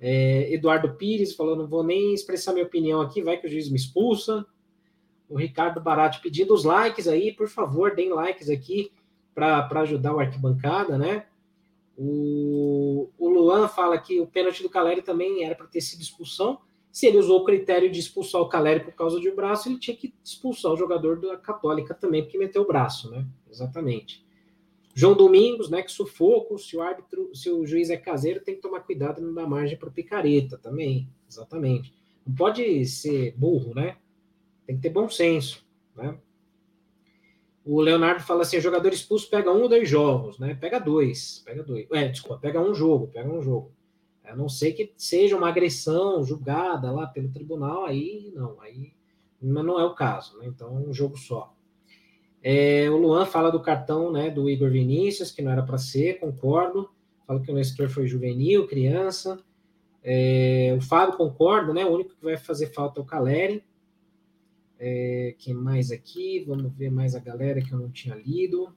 [0.00, 3.68] É, Eduardo Pires falando, não vou nem expressar minha opinião aqui, vai que o juiz
[3.68, 4.46] me expulsa.
[5.28, 8.92] O Ricardo Barati pedindo os likes aí, por favor, deem likes aqui
[9.34, 11.26] para ajudar o arquibancada, né?
[12.00, 16.60] O, o Luan fala que o pênalti do Caleri também era para ter sido expulsão.
[16.92, 19.80] Se ele usou o critério de expulsar o Caleri por causa de um braço, ele
[19.80, 23.26] tinha que expulsar o jogador da Católica também, porque meteu o braço, né?
[23.50, 24.24] Exatamente.
[24.94, 25.82] João Domingos, né?
[25.82, 29.34] Que sufoco, se o árbitro, se o juiz é caseiro, tem que tomar cuidado não
[29.34, 31.08] dar margem para picareta também.
[31.28, 31.92] Exatamente.
[32.24, 33.96] Não pode ser burro, né?
[34.64, 36.16] Tem que ter bom senso, né?
[37.70, 40.56] O Leonardo fala assim: jogador expulso pega um ou dois jogos, né?
[40.58, 41.86] Pega dois, pega dois.
[41.92, 43.72] É, desculpa, pega um jogo, pega um jogo.
[44.24, 48.94] A não ser que seja uma agressão julgada lá pelo tribunal, aí não, aí
[49.40, 50.46] mas não é o caso, né?
[50.46, 51.54] Então, um jogo só.
[52.42, 56.18] É, o Luan fala do cartão né, do Igor Vinícius, que não era para ser,
[56.18, 56.88] concordo.
[57.26, 59.38] Fala que o Nestor foi juvenil, criança.
[60.02, 61.84] É, o Fábio concorda, né?
[61.84, 63.62] O único que vai fazer falta é o Caleri.
[64.78, 66.44] É, quem mais aqui?
[66.46, 68.72] Vamos ver mais a galera que eu não tinha lido.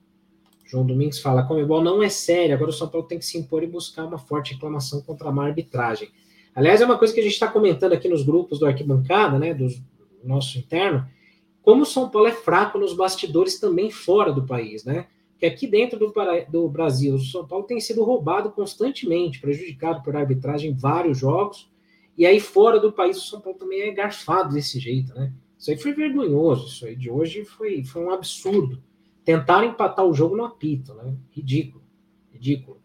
[0.64, 3.62] João Domingos fala: Comebol não é sério, agora o São Paulo tem que se impor
[3.62, 6.08] e buscar uma forte reclamação contra a má arbitragem.
[6.54, 9.54] Aliás, é uma coisa que a gente está comentando aqui nos grupos do Arquibancada, né,
[9.54, 9.68] do
[10.22, 11.06] nosso interno,
[11.62, 15.06] como o São Paulo é fraco nos bastidores também fora do país, né?
[15.38, 16.12] Que aqui dentro do,
[16.48, 21.70] do Brasil, o São Paulo tem sido roubado constantemente, prejudicado por arbitragem em vários jogos,
[22.16, 25.32] e aí fora do país o São Paulo também é garfado desse jeito, né?
[25.62, 28.82] Isso aí foi vergonhoso, isso aí de hoje foi, foi um absurdo.
[29.24, 31.14] Tentaram empatar o jogo no apito, né?
[31.30, 31.84] Ridículo,
[32.32, 32.82] ridículo.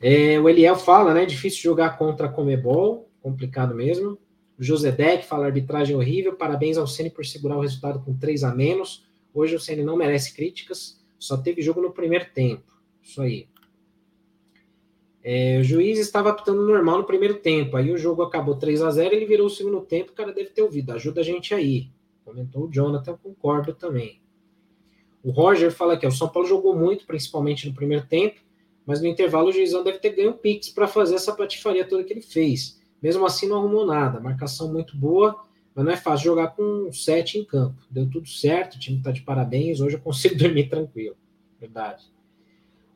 [0.00, 1.26] É, o Eliel fala, né?
[1.26, 4.16] Difícil jogar contra a Comebol, complicado mesmo.
[4.56, 6.36] O José Deck fala arbitragem horrível.
[6.36, 9.04] Parabéns ao Ceni por segurar o resultado com 3 a menos.
[9.34, 11.04] Hoje o Ceni não merece críticas.
[11.18, 12.72] Só teve jogo no primeiro tempo.
[13.02, 13.48] Isso aí.
[15.24, 17.76] É, o juiz estava apitando normal no primeiro tempo.
[17.76, 20.12] Aí o jogo acabou 3 a 0 ele virou o segundo tempo.
[20.12, 20.92] O cara deve ter ouvido.
[20.92, 21.90] Ajuda a gente aí.
[22.24, 24.20] Comentou o Jonathan, concordo também.
[25.22, 28.40] O Roger fala que o São Paulo jogou muito, principalmente no primeiro tempo,
[28.84, 32.12] mas no intervalo o juizão deve ter ganho pix para fazer essa patifaria toda que
[32.12, 32.80] ele fez.
[33.00, 34.18] Mesmo assim, não arrumou nada.
[34.18, 37.80] Marcação muito boa, mas não é fácil jogar com sete em campo.
[37.88, 39.80] Deu tudo certo, o time está de parabéns.
[39.80, 41.16] Hoje eu consigo dormir tranquilo.
[41.60, 42.04] Verdade.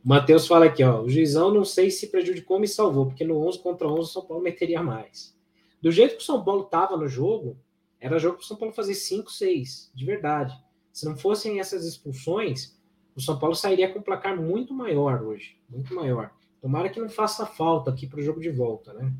[0.06, 1.02] Matheus fala aqui, ó.
[1.02, 4.04] O juizão não sei se prejudicou ou me salvou, porque no 11 contra 11 o
[4.04, 5.36] São Paulo meteria mais.
[5.82, 7.58] Do jeito que o São Paulo estava no jogo,
[7.98, 10.56] era jogo para o São Paulo fazer 5, 6, de verdade.
[10.92, 12.78] Se não fossem essas expulsões,
[13.16, 15.58] o São Paulo sairia com um placar muito maior hoje.
[15.68, 16.30] Muito maior.
[16.60, 19.12] Tomara que não faça falta aqui para o jogo de volta, né?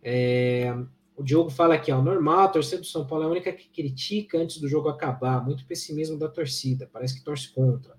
[0.00, 0.72] É,
[1.16, 3.68] o Diogo fala aqui, ó, normal, a torcida do São Paulo é a única que
[3.68, 7.96] critica antes do jogo acabar, muito pessimismo da torcida, parece que torce contra.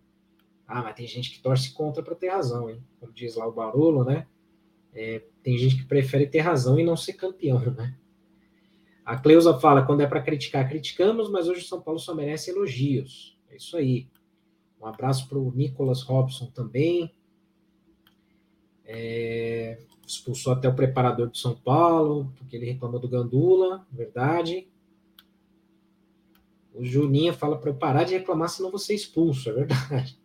[0.67, 2.83] Ah, mas tem gente que torce contra para ter razão, hein?
[2.99, 4.27] Como diz lá o Barolo, né?
[4.93, 7.95] É, tem gente que prefere ter razão e não ser campeão, né?
[9.05, 12.49] A Cleusa fala, quando é para criticar, criticamos, mas hoje o São Paulo só merece
[12.49, 13.39] elogios.
[13.49, 14.09] É isso aí.
[14.81, 17.15] Um abraço para o Nicolas Robson também.
[18.83, 24.67] É, expulsou até o preparador de São Paulo, porque ele reclamou do Gandula, verdade.
[26.73, 30.19] O Juninho fala para eu parar de reclamar, senão você expulso, é verdade.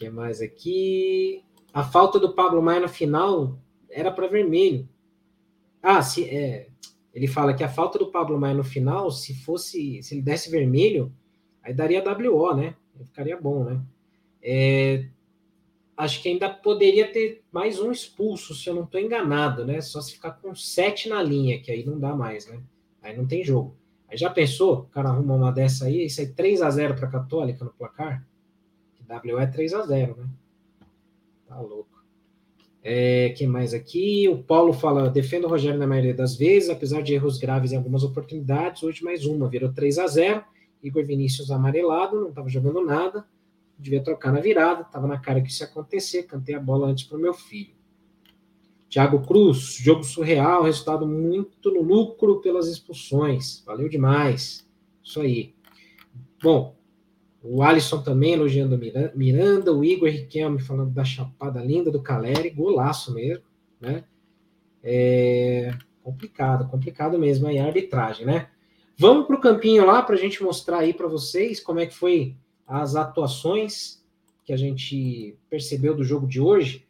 [0.00, 1.44] Que mais aqui?
[1.74, 3.58] A falta do Pablo Maia no final
[3.90, 4.88] era para vermelho.
[5.82, 6.68] Ah, se, é,
[7.12, 10.50] ele fala que a falta do Pablo Maia no final, se fosse, se ele desse
[10.50, 11.14] vermelho,
[11.62, 12.76] aí daria WO, né?
[13.04, 13.78] Ficaria bom, né?
[14.42, 15.04] É,
[15.94, 19.82] acho que ainda poderia ter mais um expulso, se eu não estou enganado, né?
[19.82, 22.58] Só se ficar com sete na linha, que aí não dá mais, né?
[23.02, 23.76] Aí não tem jogo.
[24.08, 24.78] Aí já pensou?
[24.78, 27.70] O cara arruma uma dessa aí, isso aí 3 a 0 para a Católica no
[27.70, 28.26] placar?
[29.10, 30.28] W é 3 a 0 né?
[31.46, 31.88] Tá louco.
[32.82, 34.28] É, quem mais aqui?
[34.28, 37.76] O Paulo fala: defendo o Rogério na maioria das vezes, apesar de erros graves em
[37.76, 38.82] algumas oportunidades.
[38.82, 40.44] Hoje mais uma, virou 3 a 0
[40.82, 43.26] Igor Vinícius amarelado, não estava jogando nada
[43.80, 47.04] devia trocar na virada, estava na cara que isso ia acontecer, cantei a bola antes
[47.04, 47.74] para o meu filho.
[48.88, 53.62] Thiago Cruz, jogo surreal, resultado muito no lucro pelas expulsões.
[53.64, 54.68] Valeu demais.
[55.02, 55.54] Isso aí.
[56.42, 56.76] Bom,
[57.42, 58.78] o Alisson também elogiando
[59.14, 63.44] Miranda, o Igor Riquelme falando da chapada linda do Caleri, golaço mesmo,
[63.80, 64.04] né?
[64.82, 68.48] É complicado, complicado mesmo aí a arbitragem, né?
[68.96, 71.94] Vamos para o campinho lá para a gente mostrar aí para vocês como é que
[71.94, 74.04] foi as atuações
[74.44, 76.86] que a gente percebeu do jogo de hoje.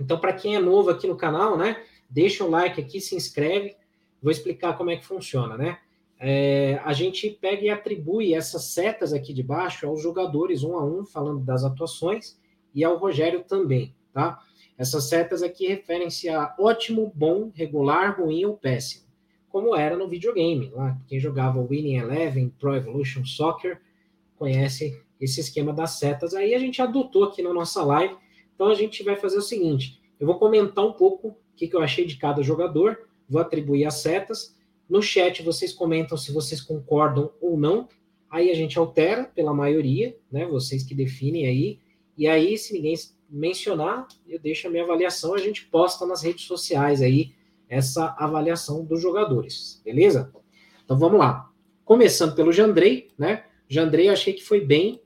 [0.00, 3.74] Então, para quem é novo aqui no canal, né, deixa o like aqui, se inscreve.
[4.22, 5.78] Vou explicar como é que funciona, né?
[6.18, 10.84] É, a gente pega e atribui essas setas aqui de baixo aos jogadores um a
[10.84, 12.38] um, falando das atuações,
[12.74, 14.38] e ao Rogério também, tá?
[14.78, 19.06] Essas setas aqui referem-se a ótimo, bom, regular, ruim ou péssimo,
[19.48, 23.80] como era no videogame, lá quem jogava Winning Eleven, Pro Evolution Soccer,
[24.36, 26.34] conhece esse esquema das setas.
[26.34, 28.14] Aí a gente adotou aqui na nossa live.
[28.54, 31.76] Então a gente vai fazer o seguinte: eu vou comentar um pouco o que, que
[31.76, 34.55] eu achei de cada jogador, vou atribuir as setas.
[34.88, 37.88] No chat vocês comentam se vocês concordam ou não.
[38.30, 40.46] Aí a gente altera pela maioria, né?
[40.46, 41.80] Vocês que definem aí.
[42.16, 42.94] E aí, se ninguém
[43.28, 47.34] mencionar, eu deixo a minha avaliação, a gente posta nas redes sociais aí
[47.68, 50.32] essa avaliação dos jogadores, beleza?
[50.84, 51.50] Então vamos lá.
[51.84, 53.44] Começando pelo Jandrei, né?
[53.68, 55.00] Jandrei, achei que foi bem,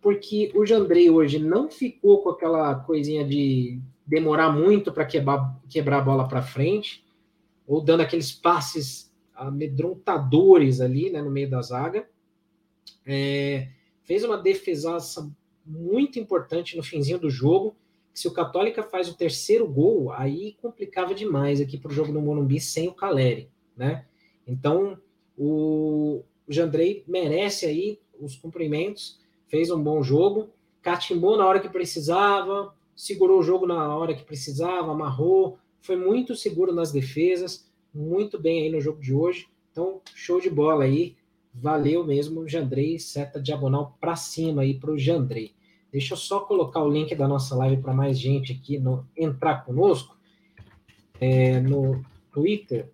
[0.00, 5.98] porque o Jandrei hoje não ficou com aquela coisinha de demorar muito para quebrar, quebrar
[5.98, 7.04] a bola para frente,
[7.66, 9.09] ou dando aqueles passes
[9.48, 12.08] amedrontadores ali né, no meio da zaga.
[13.06, 13.68] É,
[14.02, 15.30] fez uma defesaça
[15.64, 17.76] muito importante no finzinho do jogo.
[18.12, 22.20] Se o Católica faz o terceiro gol, aí complicava demais aqui para o jogo do
[22.20, 24.04] Morumbi sem o Caleri, né?
[24.46, 24.98] Então,
[25.38, 30.50] o, Jandrei merece aí os cumprimentos, fez um bom jogo,
[30.82, 36.34] catimbou na hora que precisava, segurou o jogo na hora que precisava, amarrou, foi muito
[36.34, 39.48] seguro nas defesas, muito bem aí no jogo de hoje.
[39.70, 41.16] Então, show de bola aí.
[41.52, 45.52] Valeu mesmo, Jandrei, seta diagonal para cima aí para o Jandrei.
[45.90, 49.64] Deixa eu só colocar o link da nossa live para mais gente aqui no, entrar
[49.64, 50.16] conosco
[51.20, 52.88] é, no Twitter,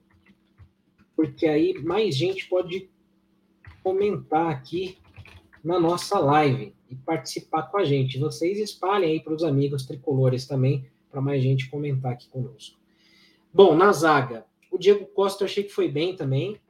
[1.14, 2.88] porque aí mais gente pode
[3.82, 4.96] comentar aqui
[5.62, 8.18] na nossa live e participar com a gente.
[8.18, 12.78] Vocês espalhem aí para os amigos tricolores também, para mais gente comentar aqui conosco.
[13.52, 16.60] Bom, na zaga, o Diego Costa eu achei que foi bem também.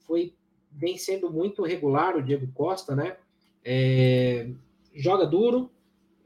[0.00, 0.34] Foi
[0.70, 3.16] vem sendo muito regular o Diego Costa, né?
[3.64, 4.50] É,
[4.92, 5.70] joga duro,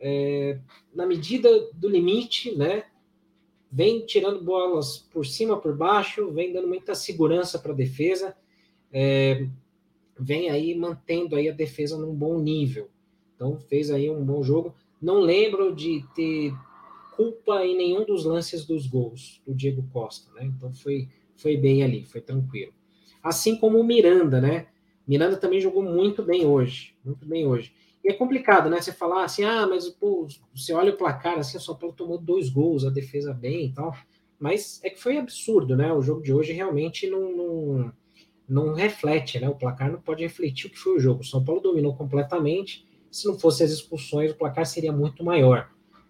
[0.01, 0.59] é,
[0.95, 2.85] na medida do limite, né?
[3.71, 8.35] Vem tirando bolas por cima, por baixo, vem dando muita segurança para a defesa,
[8.91, 9.47] é,
[10.19, 12.89] vem aí mantendo aí a defesa num bom nível.
[13.37, 14.75] Então fez aí um bom jogo.
[15.01, 16.55] Não lembro de ter
[17.19, 20.45] culpa em nenhum dos lances dos gols do Diego Costa, né?
[20.45, 22.73] Então foi foi bem ali, foi tranquilo.
[23.23, 24.69] Assim como o Miranda, né?
[25.07, 27.75] Miranda também jogou muito bem hoje, muito bem hoje.
[28.05, 28.81] E é complicado, né?
[28.81, 32.19] Você falar assim, ah, mas pô, você olha o placar, assim, o São Paulo tomou
[32.19, 33.93] dois gols, a defesa bem e tal.
[34.39, 35.93] Mas é que foi absurdo, né?
[35.93, 37.93] O jogo de hoje realmente não, não,
[38.49, 39.49] não reflete, né?
[39.49, 41.23] O placar não pode refletir o que foi o jogo.
[41.23, 42.87] O São Paulo dominou completamente.
[43.11, 45.69] Se não fosse as expulsões, o placar seria muito maior.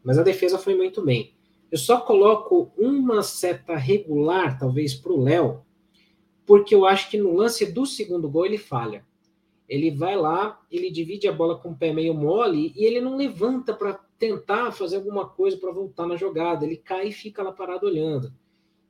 [0.08, 1.34] Mas a defesa foi muito bem.
[1.70, 5.60] Eu só coloco uma seta regular, talvez, para o Léo,
[6.44, 9.06] porque eu acho que no lance do segundo gol ele falha
[9.68, 13.16] ele vai lá, ele divide a bola com o pé meio mole e ele não
[13.16, 16.64] levanta para tentar fazer alguma coisa para voltar na jogada.
[16.64, 18.32] Ele cai e fica lá parado olhando.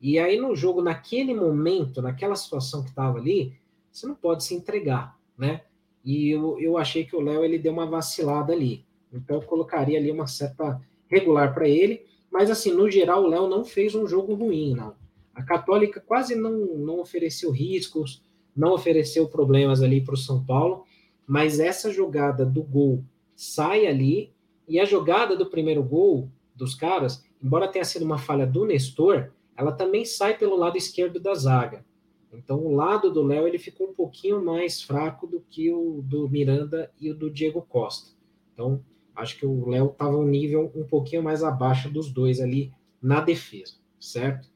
[0.01, 3.59] E aí no jogo, naquele momento, naquela situação que estava ali,
[3.91, 5.63] você não pode se entregar, né?
[6.05, 8.87] E eu, eu achei que o Léo ele deu uma vacilada ali.
[9.13, 12.05] Então eu colocaria ali uma seta regular para ele.
[12.31, 14.95] Mas assim, no geral, o Léo não fez um jogo ruim, não.
[15.35, 18.23] A Católica quase não, não ofereceu riscos,
[18.55, 20.85] não ofereceu problemas ali para o São Paulo,
[21.27, 23.05] mas essa jogada do gol
[23.37, 24.33] sai ali
[24.67, 29.31] e a jogada do primeiro gol dos caras, embora tenha sido uma falha do Nestor,
[29.57, 31.85] ela também sai pelo lado esquerdo da zaga.
[32.33, 36.29] Então o lado do Léo ele ficou um pouquinho mais fraco do que o do
[36.29, 38.11] Miranda e o do Diego Costa.
[38.53, 38.85] Então
[39.19, 43.21] acho que o Léo estava um nível um pouquinho mais abaixo dos dois ali na
[43.21, 44.49] defesa, certo?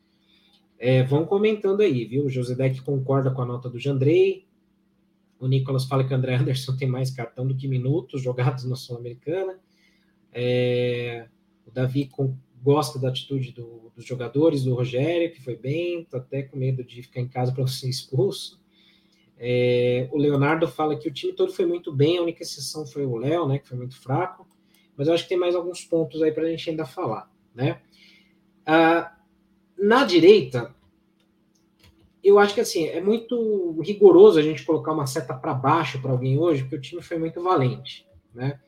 [0.78, 2.24] É, vão comentando aí, viu?
[2.24, 4.46] O José Deck concorda com a nota do Jandrei.
[5.38, 8.76] O Nicolas fala que o André Anderson tem mais cartão do que minutos jogados na
[8.76, 9.58] Sul-Americana.
[10.32, 11.28] É,
[11.66, 16.16] o Davi com, gosta da atitude do, dos jogadores, do Rogério, que foi bem, tô
[16.16, 18.62] até com medo de ficar em casa para ser expulso.
[19.38, 23.04] É, o Leonardo fala que o time todo foi muito bem, a única exceção foi
[23.04, 24.46] o Léo, né, que foi muito fraco.
[24.96, 27.80] Mas eu acho que tem mais alguns pontos aí para a gente ainda falar, né?
[28.66, 29.16] Ah,
[29.76, 30.74] na direita,
[32.22, 36.12] eu acho que assim, é muito rigoroso a gente colocar uma seta para baixo para
[36.12, 38.60] alguém hoje, porque o time foi muito valente, né?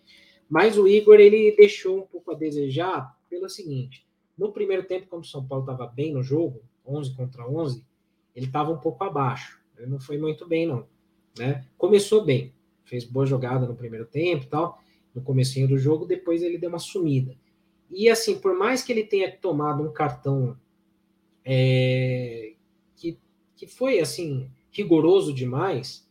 [0.49, 4.07] Mas o Igor, ele deixou um pouco a desejar pelo seguinte,
[4.37, 7.85] no primeiro tempo, quando o São Paulo estava bem no jogo, 11 contra 11,
[8.35, 10.87] ele estava um pouco abaixo, ele não foi muito bem não,
[11.39, 11.65] né?
[11.79, 12.53] Começou bem,
[12.85, 14.79] fez boa jogada no primeiro tempo tal,
[15.15, 17.37] no comecinho do jogo, depois ele deu uma sumida.
[17.91, 20.59] E assim, por mais que ele tenha tomado um cartão
[21.45, 22.55] é,
[22.97, 23.19] que,
[23.55, 26.09] que foi assim rigoroso demais,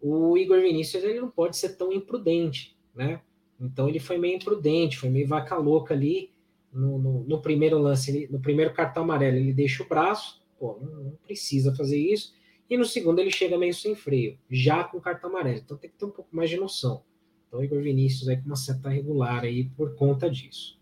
[0.00, 3.20] o Igor Vinícius ele não pode ser tão imprudente, né?
[3.60, 6.32] Então ele foi meio imprudente, foi meio vaca louca ali
[6.72, 10.78] no, no, no primeiro lance, ele, no primeiro cartão amarelo ele deixa o braço, pô,
[10.80, 12.34] não, não, precisa fazer isso,
[12.68, 15.96] e no segundo ele chega meio sem freio, já com cartão amarelo, então tem que
[15.96, 17.04] ter um pouco mais de noção.
[17.52, 20.78] Então Igor Vinícius aí com uma seta regular aí por conta disso.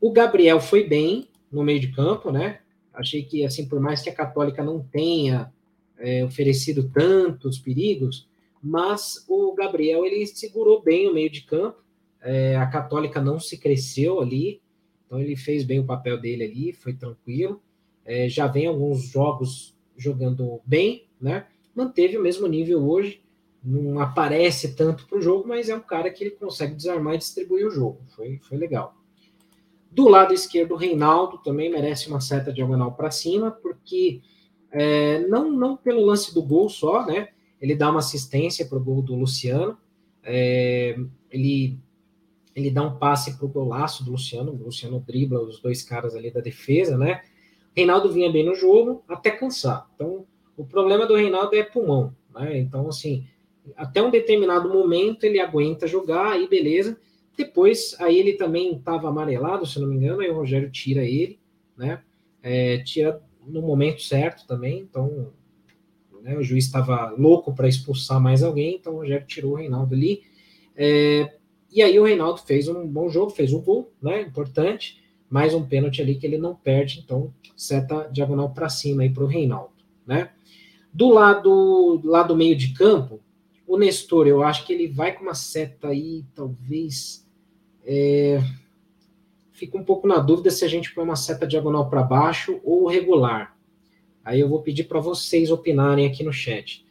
[0.00, 2.60] O Gabriel foi bem no meio de campo, né?
[2.94, 5.52] Achei que, assim, por mais que a Católica não tenha
[5.98, 8.28] é, oferecido tantos perigos,
[8.62, 11.82] mas o Gabriel ele segurou bem o meio de campo.
[12.20, 14.60] É, a Católica não se cresceu ali,
[15.04, 17.60] então ele fez bem o papel dele ali, foi tranquilo.
[18.04, 21.48] É, já vem alguns jogos jogando bem, né?
[21.74, 23.19] Manteve o mesmo nível hoje,
[23.62, 27.18] não aparece tanto para o jogo, mas é um cara que ele consegue desarmar e
[27.18, 28.00] distribuir o jogo.
[28.16, 28.94] Foi, foi legal.
[29.90, 34.22] Do lado esquerdo, o Reinaldo também merece uma seta diagonal para cima, porque
[34.70, 37.28] é, não, não pelo lance do gol só, né?
[37.60, 39.76] Ele dá uma assistência para o gol do Luciano,
[40.22, 40.96] é,
[41.30, 41.78] ele,
[42.54, 46.14] ele dá um passe para o golaço do Luciano, o Luciano dribla os dois caras
[46.14, 47.22] ali da defesa, né?
[47.76, 49.88] Reinaldo vinha bem no jogo até cansar.
[49.94, 50.24] Então,
[50.56, 52.58] o problema do Reinaldo é pulmão, né?
[52.58, 53.26] Então, assim,
[53.76, 56.98] até um determinado momento ele aguenta jogar, aí beleza.
[57.36, 61.38] Depois, aí ele também estava amarelado, se não me engano, aí o Rogério tira ele,
[61.76, 62.02] né?
[62.42, 65.32] é, tira no momento certo também, então
[66.22, 69.94] né, o juiz estava louco para expulsar mais alguém, então o Rogério tirou o Reinaldo
[69.94, 70.22] ali.
[70.76, 71.34] É,
[71.70, 74.22] e aí o Reinaldo fez um bom jogo, fez um gol, né?
[74.22, 79.10] Importante, mais um pênalti ali que ele não perde, então seta diagonal para cima aí
[79.10, 79.72] para o Reinaldo,
[80.06, 80.30] né?
[80.92, 83.20] Do lado, lado meio de campo,
[83.70, 87.24] o Nestor, eu acho que ele vai com uma seta aí, talvez.
[87.84, 88.42] É,
[89.52, 92.88] fico um pouco na dúvida se a gente põe uma seta diagonal para baixo ou
[92.88, 93.56] regular.
[94.24, 96.84] Aí eu vou pedir para vocês opinarem aqui no chat.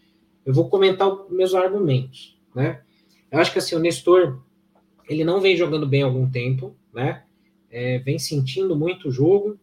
[0.46, 2.82] Eu vou comentar meus argumentos, né?
[3.30, 4.42] Eu acho que assim, o Nestor,
[5.10, 7.26] ele não vem jogando bem há algum tempo, né?
[7.70, 9.60] É, vem sentindo muito o jogo.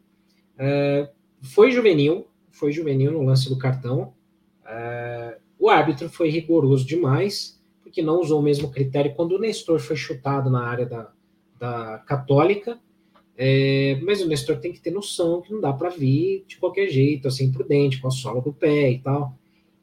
[0.58, 1.10] É,
[1.40, 4.12] foi juvenil, foi juvenil no lance do cartão.
[4.66, 9.78] É, o árbitro foi rigoroso demais, porque não usou o mesmo critério quando o Nestor
[9.78, 11.12] foi chutado na área da,
[11.58, 12.78] da Católica.
[13.38, 16.88] É, mas o Nestor tem que ter noção que não dá para vir de qualquer
[16.88, 19.34] jeito, assim, prudente, com a sola do pé e tal.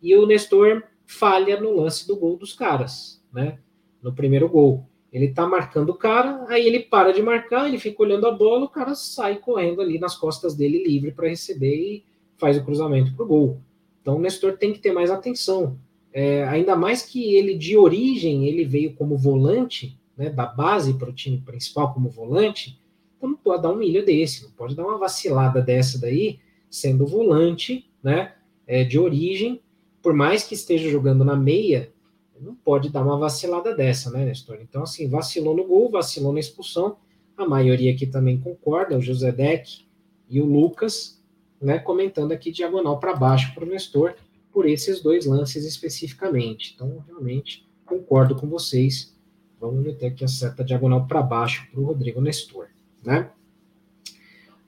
[0.01, 3.59] E o Nestor falha no lance do gol dos caras, né?
[4.01, 4.87] No primeiro gol.
[5.11, 8.65] Ele tá marcando o cara, aí ele para de marcar, ele fica olhando a bola,
[8.65, 12.05] o cara sai correndo ali nas costas dele livre para receber e
[12.35, 13.61] faz o cruzamento pro gol.
[14.03, 15.79] Então o Nestor tem que ter mais atenção.
[16.11, 21.09] É, ainda mais que ele, de origem, ele veio como volante, né, da base para
[21.09, 22.79] o time principal como volante,
[23.17, 26.39] então não pode dar um milho desse, não pode dar uma vacilada dessa daí,
[26.69, 28.33] sendo volante, né,
[28.67, 29.61] é, de origem,
[30.03, 31.91] por mais que esteja jogando na meia,
[32.39, 34.59] não pode dar uma vacilada dessa, né, Nestor?
[34.61, 36.97] Então, assim, vacilou no gol, vacilou na expulsão,
[37.37, 39.85] a maioria aqui também concorda, o José Deck
[40.29, 41.22] e o Lucas,
[41.63, 44.15] né, comentando aqui diagonal para baixo para o Nestor,
[44.51, 46.73] por esses dois lances especificamente.
[46.75, 49.15] Então, realmente, concordo com vocês.
[49.59, 52.67] Vamos meter aqui a seta diagonal para baixo para o Rodrigo Nestor.
[53.03, 53.31] Né?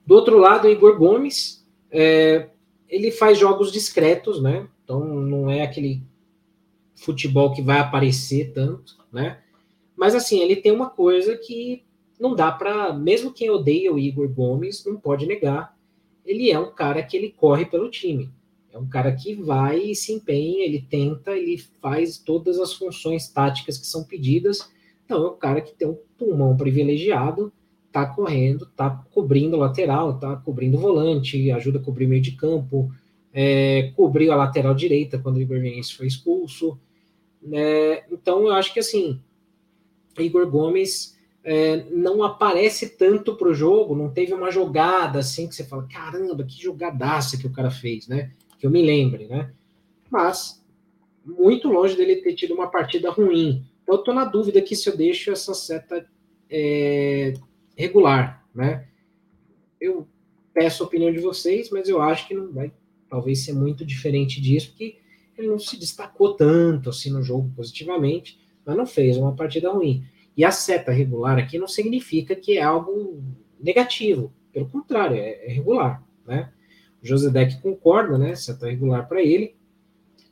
[0.04, 2.48] Do outro lado, Igor Gomes, é,
[2.88, 4.66] ele faz jogos discretos, né?
[4.82, 6.02] Então, não é aquele
[6.94, 9.40] futebol que vai aparecer tanto, né?
[9.94, 11.84] Mas, assim, ele tem uma coisa que
[12.18, 15.75] não dá para, mesmo quem odeia o Igor Gomes, não pode negar,
[16.26, 18.30] ele é um cara que ele corre pelo time.
[18.72, 23.28] É um cara que vai e se empenha, ele tenta, ele faz todas as funções
[23.28, 24.70] táticas que são pedidas.
[25.04, 27.50] Então é um cara que tem um pulmão privilegiado,
[27.90, 32.92] tá correndo, tá cobrindo lateral, tá cobrindo volante, ajuda a cobrir meio de campo,
[33.32, 36.78] é, cobriu a lateral direita quando o Igor Vinícius foi expulso.
[37.50, 39.20] É, então eu acho que assim,
[40.18, 41.15] Igor Gomes
[41.48, 45.86] é, não aparece tanto para o jogo, não teve uma jogada assim que você fala,
[45.86, 48.32] caramba, que jogadaça que o cara fez, né?
[48.58, 49.52] Que eu me lembre, né?
[50.10, 50.60] Mas
[51.24, 53.64] muito longe dele ter tido uma partida ruim.
[53.80, 56.04] Então, eu tô na dúvida aqui se eu deixo essa seta
[56.50, 57.34] é,
[57.76, 58.88] regular, né?
[59.80, 60.04] Eu
[60.52, 62.72] peço a opinião de vocês, mas eu acho que não vai
[63.08, 64.96] talvez ser muito diferente disso, porque
[65.38, 70.04] ele não se destacou tanto assim no jogo positivamente, mas não fez uma partida ruim.
[70.36, 73.22] E a seta regular aqui não significa que é algo
[73.58, 76.50] negativo, pelo contrário, é, é regular, né?
[77.02, 78.34] O José Deck concorda, né?
[78.34, 79.54] Seta regular para ele.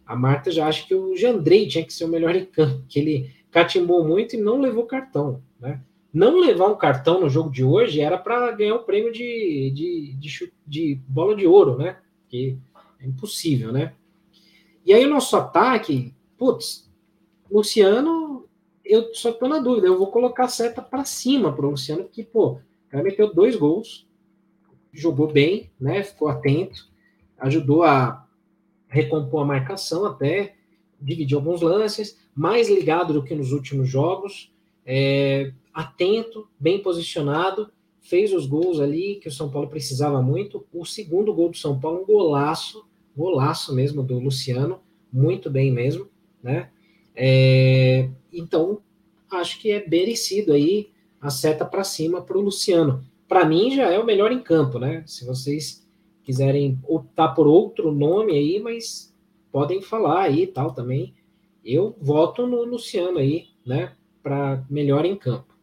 [0.07, 2.99] A Marta já acha que o Jandrei tinha que ser o melhor em campo, que
[2.99, 5.81] ele catimbou muito e não levou cartão, né?
[6.13, 10.15] Não levar um cartão no jogo de hoje era para ganhar o prêmio de, de,
[10.19, 11.99] de, de, bola de ouro, né?
[12.29, 12.59] Que
[13.01, 13.93] é impossível, né?
[14.87, 16.91] E aí o nosso ataque, putz,
[17.51, 18.24] Luciano
[18.85, 19.87] eu só tô na dúvida.
[19.87, 23.33] Eu vou colocar a seta para cima para o Luciano, porque, pô, o cara meteu
[23.33, 24.07] dois gols,
[24.93, 26.03] jogou bem, né?
[26.03, 26.89] Ficou atento,
[27.39, 28.27] ajudou a
[28.89, 30.55] recompor a marcação até,
[31.01, 34.53] dividiu alguns lances, mais ligado do que nos últimos jogos,
[34.87, 40.67] é, atento, bem posicionado, fez os gols ali que o São Paulo precisava muito.
[40.73, 44.81] O segundo gol do São Paulo, um golaço, golaço mesmo do Luciano,
[45.13, 46.09] muito bem mesmo,
[46.43, 46.71] né?
[47.17, 48.81] É, então,
[49.31, 53.05] acho que é merecido aí a seta para cima para o Luciano.
[53.27, 55.03] Para mim, já é o melhor em campo, né?
[55.07, 55.87] Se vocês
[56.23, 59.15] quiserem optar por outro nome aí, mas
[59.51, 61.15] podem falar aí tal também.
[61.65, 63.95] Eu voto no Luciano aí, né?
[64.23, 65.55] Para melhor em campo.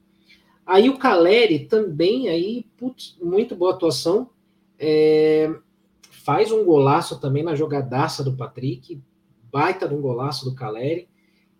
[0.66, 4.30] Aí o Caleri também aí, putz, muito boa atuação.
[4.80, 5.54] É,
[6.10, 9.02] faz um golaço também na jogadaça do Patrick,
[9.52, 11.11] baita de um golaço do Caleri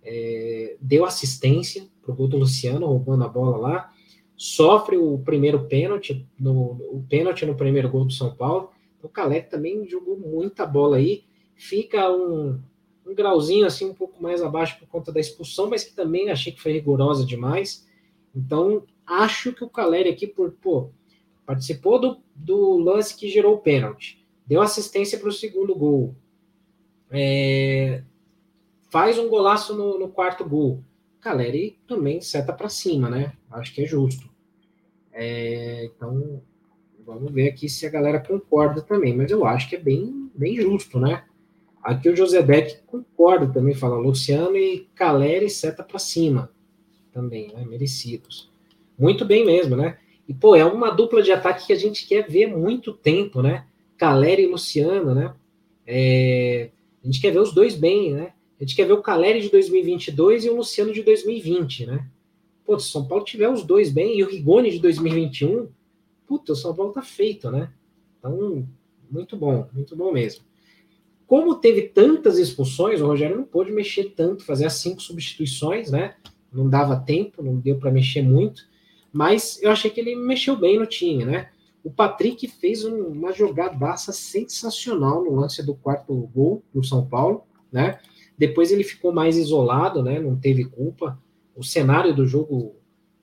[0.04, 3.92] é, deu assistência para o gol do Luciano, roubando a bola lá,
[4.36, 6.54] sofre o primeiro pênalti, no,
[6.92, 8.72] o pênalti no primeiro gol do São Paulo.
[9.02, 11.24] O Calec também jogou muita bola aí,
[11.56, 12.60] fica um,
[13.06, 16.52] um grauzinho assim um pouco mais abaixo por conta da expulsão, mas que também achei
[16.52, 17.88] que foi rigorosa demais.
[18.36, 20.90] Então, acho que o Caleri aqui, por pô,
[21.46, 26.16] participou do, do lance que gerou o pênalti, deu assistência para o segundo gol,
[27.12, 28.04] é,
[28.92, 30.84] faz um golaço no, no quarto gol.
[31.22, 33.34] Caleri também seta para cima, né?
[33.50, 34.30] Acho que é justo.
[35.14, 36.42] É, então,
[37.06, 40.60] vamos ver aqui se a galera concorda também, mas eu acho que é bem, bem
[40.60, 41.24] justo, né?
[41.82, 46.52] Aqui o José Beck concorda também, fala Luciano e Caleri seta para cima
[47.14, 47.66] também, né?
[47.66, 48.52] Merecidos.
[49.00, 49.98] Muito bem mesmo, né?
[50.28, 53.66] E, pô, é uma dupla de ataque que a gente quer ver muito tempo, né?
[53.98, 55.34] Caleri e Luciano, né?
[55.88, 56.72] É,
[57.02, 58.34] a gente quer ver os dois bem, né?
[58.62, 62.08] A gente quer ver o Caleri de 2022 e o Luciano de 2020, né?
[62.64, 65.68] Pô, se o São Paulo tiver os dois bem e o Rigoni de 2021,
[66.28, 67.74] puta, o São Paulo tá feito, né?
[68.20, 68.68] Então,
[69.10, 70.44] muito bom, muito bom mesmo.
[71.26, 76.14] Como teve tantas expulsões, o Rogério não pôde mexer tanto, fazer as cinco substituições, né?
[76.54, 78.70] Não dava tempo, não deu para mexer muito,
[79.12, 81.50] mas eu achei que ele mexeu bem no time, né?
[81.84, 87.44] O Patrick fez um, uma jogadaça sensacional no lance do quarto gol do São Paulo,
[87.72, 88.00] né?
[88.42, 90.20] Depois ele ficou mais isolado, né?
[90.20, 91.16] Não teve culpa.
[91.56, 92.74] O cenário do jogo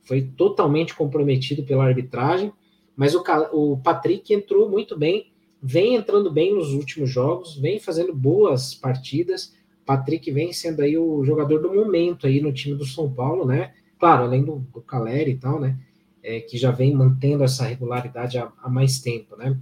[0.03, 2.53] foi totalmente comprometido pela arbitragem,
[2.95, 8.15] mas o, o Patrick entrou muito bem, vem entrando bem nos últimos jogos, vem fazendo
[8.15, 9.53] boas partidas.
[9.85, 13.75] Patrick vem sendo aí o jogador do momento aí no time do São Paulo, né?
[13.99, 15.77] Claro, além do, do Caleri e tal, né?
[16.23, 19.59] É, que já vem mantendo essa regularidade há, há mais tempo, né?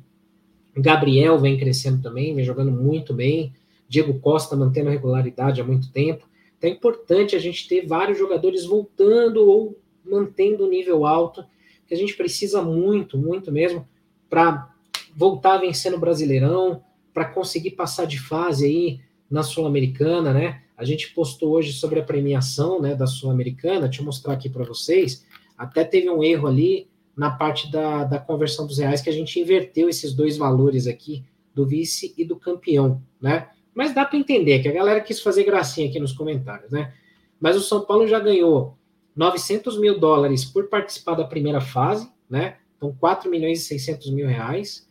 [0.76, 3.54] Gabriel vem crescendo também, vem jogando muito bem.
[3.88, 6.28] Diego Costa mantendo a regularidade há muito tempo.
[6.56, 11.44] Então é importante a gente ter vários jogadores voltando ou mantendo o nível alto,
[11.86, 13.86] que a gente precisa muito, muito mesmo,
[14.28, 14.74] para
[15.14, 16.82] voltar vencendo o Brasileirão,
[17.12, 20.62] para conseguir passar de fase aí na Sul-Americana, né?
[20.76, 24.64] A gente postou hoje sobre a premiação né, da Sul-Americana, deixa eu mostrar aqui para
[24.64, 25.24] vocês.
[25.56, 29.40] Até teve um erro ali na parte da, da conversão dos reais, que a gente
[29.40, 31.24] inverteu esses dois valores aqui,
[31.54, 33.48] do vice e do campeão, né?
[33.76, 36.94] Mas dá para entender que a galera quis fazer gracinha aqui nos comentários, né?
[37.38, 38.78] Mas o São Paulo já ganhou
[39.14, 42.56] 900 mil dólares por participar da primeira fase, né?
[42.74, 44.88] Então, 4 milhões e 600 mil reais.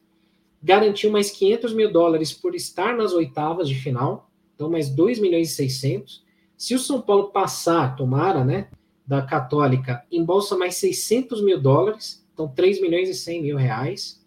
[0.62, 4.30] Garantiu mais 500 mil dólares por estar nas oitavas de final.
[4.54, 6.24] Então, mais 2 milhões e 600.
[6.56, 8.70] Se o São Paulo passar, tomara, né?
[9.06, 12.24] Da Católica, embolsa mais 600 mil dólares.
[12.36, 14.24] Então, 3 milhões e 100 mil reais.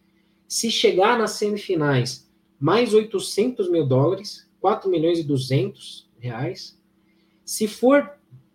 [0.48, 2.28] Se chegar nas semifinais,
[2.58, 4.47] mais 800 mil dólares.
[4.60, 6.78] 4 milhões e 200 reais.
[7.44, 8.10] Se for,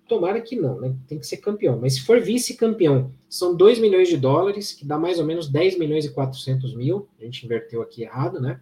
[0.07, 0.95] tomara que não, né?
[1.07, 1.79] Tem que ser campeão.
[1.79, 5.79] Mas se for vice-campeão, são 2 milhões de dólares, que dá mais ou menos 10
[5.79, 7.07] milhões e 400 mil.
[7.19, 8.61] A gente inverteu aqui errado, né?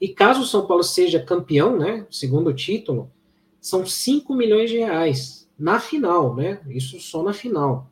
[0.00, 2.06] E caso o São Paulo seja campeão, né?
[2.10, 3.12] Segundo título,
[3.60, 6.60] são 5 milhões de reais na final, né?
[6.68, 7.90] Isso só na final.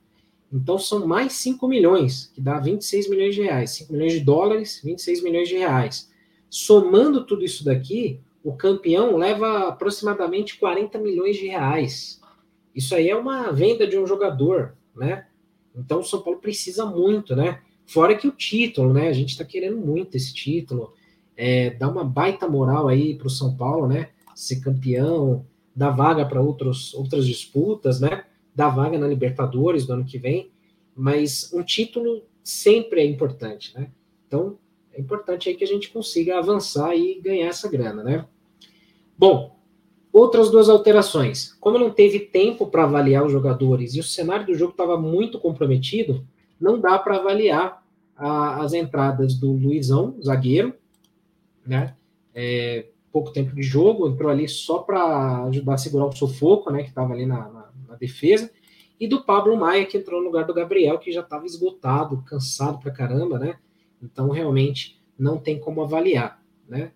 [0.51, 3.71] Então são mais 5 milhões, que dá 26 milhões de reais.
[3.73, 6.08] 5 milhões de dólares, 26 milhões de reais.
[6.51, 12.21] Somando tudo isso daqui, o campeão leva aproximadamente 40 milhões de reais.
[12.75, 15.27] Isso aí é uma venda de um jogador, né?
[15.75, 17.61] Então o São Paulo precisa muito, né?
[17.87, 19.09] Fora que o título, né?
[19.09, 20.93] A gente está querendo muito esse título.
[21.37, 24.11] É, dá uma baita moral aí para o São Paulo, né?
[24.35, 25.45] Ser campeão,
[25.75, 28.25] dar vaga para outras disputas, né?
[28.55, 30.51] Dar vaga na Libertadores do ano que vem.
[30.95, 33.91] Mas um título sempre é importante, né?
[34.27, 34.59] Então,
[34.99, 38.27] é importante aí que a gente consiga avançar e ganhar essa grana, né?
[39.17, 39.57] Bom,
[40.13, 41.53] outras duas alterações.
[41.61, 45.39] Como não teve tempo para avaliar os jogadores e o cenário do jogo estava muito
[45.39, 46.27] comprometido,
[46.61, 47.81] não dá para avaliar
[48.17, 50.75] a, as entradas do Luizão, zagueiro,
[51.65, 51.95] né?
[52.35, 56.83] É, pouco tempo de jogo, entrou ali só para ajudar a segurar o sufoco, né?
[56.83, 58.51] Que estava ali na, na, na, defesa.
[58.99, 62.81] E do Pablo Maia, que entrou no lugar do Gabriel, que já estava esgotado, cansado
[62.81, 63.59] pra caramba, né?
[64.03, 66.93] Então, realmente, não tem como avaliar, né?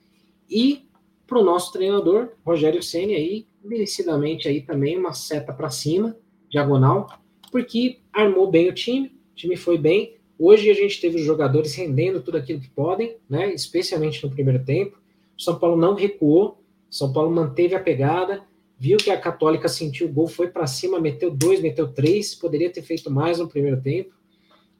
[0.48, 0.86] E
[1.26, 6.16] para o nosso treinador, Rogério Ceni aí, merecidamente aí também uma seta para cima,
[6.50, 7.08] diagonal,
[7.50, 10.16] porque armou bem o time, o time foi bem.
[10.38, 13.52] Hoje a gente teve os jogadores rendendo tudo aquilo que podem, né?
[13.54, 14.98] Especialmente no primeiro tempo.
[15.38, 18.44] O São Paulo não recuou, São Paulo manteve a pegada,
[18.78, 22.70] viu que a Católica sentiu o gol, foi para cima, meteu dois, meteu três, poderia
[22.70, 24.14] ter feito mais no primeiro tempo.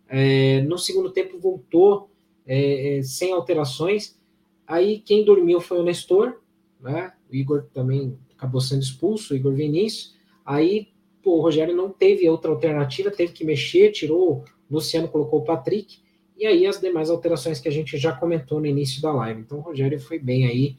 [0.08, 2.10] É, no segundo tempo voltou
[2.46, 4.18] é, é, sem alterações.
[4.66, 6.40] Aí quem dormiu foi o Nestor,
[6.80, 7.12] né?
[7.30, 10.14] O Igor também acabou sendo expulso, o Igor Vinícius.
[10.44, 10.88] Aí
[11.22, 15.44] pô, o Rogério não teve outra alternativa, teve que mexer, tirou, o Luciano colocou o
[15.44, 16.00] Patrick,
[16.36, 19.40] e aí as demais alterações que a gente já comentou no início da live.
[19.40, 20.76] Então o Rogério foi bem aí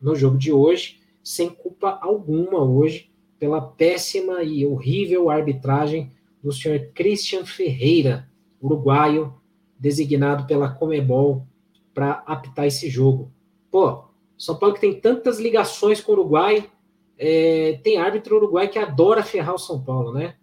[0.00, 6.10] no jogo de hoje, sem culpa alguma hoje, pela péssima e horrível arbitragem
[6.42, 8.28] do senhor Christian Ferreira,
[8.60, 9.34] uruguaio,
[9.82, 11.44] designado pela Comebol
[11.92, 13.32] para apitar esse jogo.
[13.68, 14.04] Pô,
[14.38, 16.70] São Paulo que tem tantas ligações com o Uruguai,
[17.18, 20.36] é, tem árbitro uruguai que adora ferrar o São Paulo, né?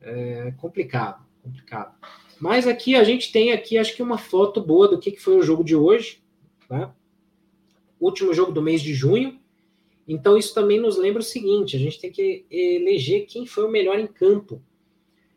[0.00, 1.94] É complicado, complicado.
[2.40, 5.36] Mas aqui a gente tem aqui, acho que uma foto boa do que, que foi
[5.36, 6.20] o jogo de hoje,
[6.68, 6.94] tá?
[8.00, 9.38] Último jogo do mês de junho.
[10.06, 13.70] Então isso também nos lembra o seguinte: a gente tem que eleger quem foi o
[13.70, 14.60] melhor em campo,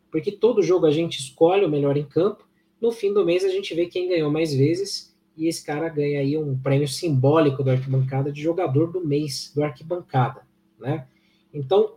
[0.09, 2.47] porque todo jogo a gente escolhe o melhor em campo.
[2.83, 6.19] No fim do mês a gente vê quem ganhou mais vezes e esse cara ganha
[6.19, 10.45] aí um prêmio simbólico do arquibancada de jogador do mês do arquibancada,
[10.77, 11.07] né?
[11.53, 11.95] Então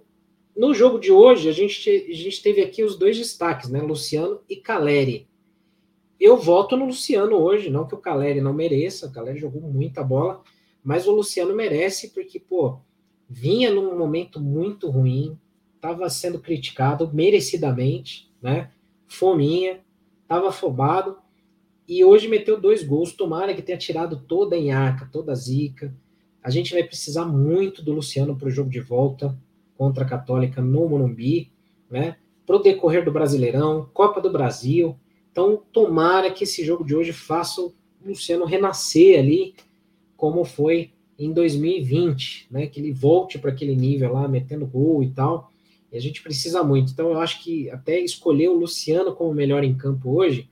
[0.57, 3.83] no jogo de hoje, a gente, a gente teve aqui os dois destaques, né?
[3.83, 5.29] Luciano e Caleri.
[6.21, 10.05] Eu voto no Luciano hoje, não que o Caleri não mereça, o Caleri jogou muita
[10.05, 10.41] bola,
[10.85, 12.79] mas o Luciano merece porque, pô,
[13.29, 15.37] vinha num momento muito ruim,
[15.75, 18.71] estava sendo criticado merecidamente, né?
[19.09, 19.85] Fominha,
[20.27, 21.17] estava afobado,
[21.89, 23.13] e hoje meteu dois gols.
[23.13, 25.95] Tomara que tenha tirado toda a enhaca, toda a zica.
[26.43, 29.37] A gente vai precisar muito do Luciano para o jogo de volta
[29.77, 31.51] contra a Católica no Morumbi,
[31.89, 32.17] né?
[32.45, 34.97] Para o decorrer do Brasileirão, Copa do Brasil.
[35.31, 37.73] Então, tomara que esse jogo de hoje faça o
[38.05, 39.55] Luciano renascer ali,
[40.17, 42.67] como foi em 2020, né?
[42.67, 45.53] Que ele volte para aquele nível lá, metendo gol e tal.
[45.91, 46.93] E a gente precisa muito.
[46.93, 50.51] Então, eu acho que até escolher o Luciano como melhor em campo hoje,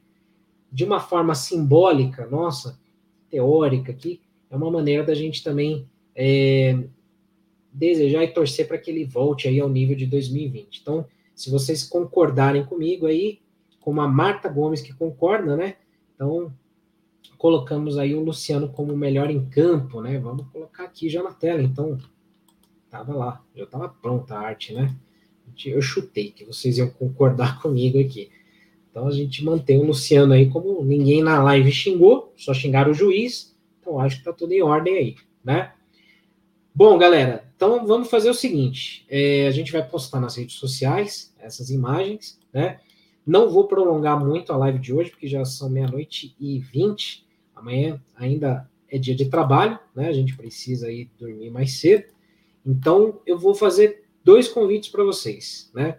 [0.70, 2.78] de uma forma simbólica, nossa,
[3.30, 4.20] teórica aqui,
[4.50, 6.84] é uma maneira da gente também é,
[7.72, 10.80] desejar e torcer para que ele volte aí ao nível de 2020.
[10.80, 13.40] Então, se vocês concordarem comigo aí,
[13.80, 15.76] como a Marta Gomes que concorda, né?
[16.14, 16.52] Então,
[17.36, 20.18] colocamos aí o Luciano como melhor em campo, né?
[20.18, 21.60] Vamos colocar aqui já na tela.
[21.60, 21.98] Então,
[22.88, 24.94] tava lá, já tava pronta a arte, né?
[25.66, 28.30] Eu chutei que vocês iam concordar comigo aqui.
[28.90, 32.94] Então a gente mantém o Luciano aí como ninguém na live xingou, só xingaram o
[32.94, 33.56] juiz.
[33.80, 35.72] Então acho que tá tudo em ordem aí, né?
[36.72, 41.34] Bom, galera, então vamos fazer o seguinte: é, a gente vai postar nas redes sociais
[41.38, 42.78] essas imagens, né?
[43.26, 47.26] Não vou prolongar muito a live de hoje, porque já são meia-noite e vinte.
[47.54, 50.08] Amanhã ainda é dia de trabalho, né?
[50.08, 52.04] A gente precisa ir dormir mais cedo.
[52.64, 55.98] Então eu vou fazer dois convites para vocês, né?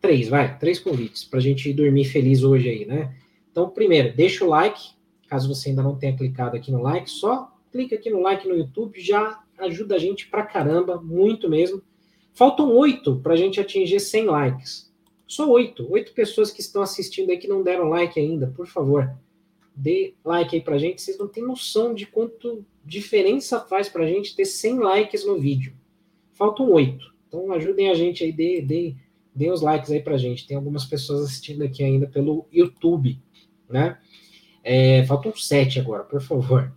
[0.00, 3.16] Três, vai, três convites para a gente ir dormir feliz hoje aí, né?
[3.50, 4.90] Então, primeiro, deixa o like,
[5.28, 8.56] caso você ainda não tenha clicado aqui no like, só clica aqui no like no
[8.56, 11.82] YouTube, já ajuda a gente pra caramba, muito mesmo.
[12.32, 14.92] Faltam oito para a gente atingir 100 likes.
[15.26, 15.90] Só oito.
[15.90, 19.12] Oito pessoas que estão assistindo aí que não deram like ainda, por favor.
[19.74, 21.00] Dê like aí pra gente.
[21.00, 25.74] Vocês não têm noção de quanto diferença faz pra gente ter 100 likes no vídeo.
[26.32, 27.13] Faltam oito.
[27.34, 28.94] Então ajudem a gente aí, dê, dê,
[29.34, 30.46] dê os likes aí pra gente.
[30.46, 33.20] Tem algumas pessoas assistindo aqui ainda pelo YouTube,
[33.68, 33.98] né?
[34.62, 36.72] É, faltam sete agora, por favor.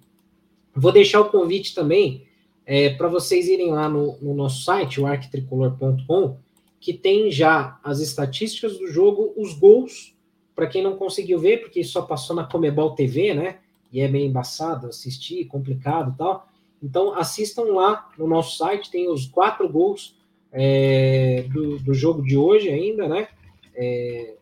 [0.76, 2.26] Vou deixar o convite também
[2.66, 6.38] é, para vocês irem lá no, no nosso site, o arquitricolor.com,
[6.80, 10.16] que tem já as estatísticas do jogo, os gols,
[10.55, 13.60] para quem não conseguiu ver, porque só passou na Comebol TV, né?
[13.93, 16.47] E é meio embaçado assistir, complicado e tal.
[16.82, 20.16] Então, assistam lá no nosso site, tem os quatro gols
[20.52, 23.28] é, do, do, jogo de hoje ainda, né?
[23.76, 24.36] É,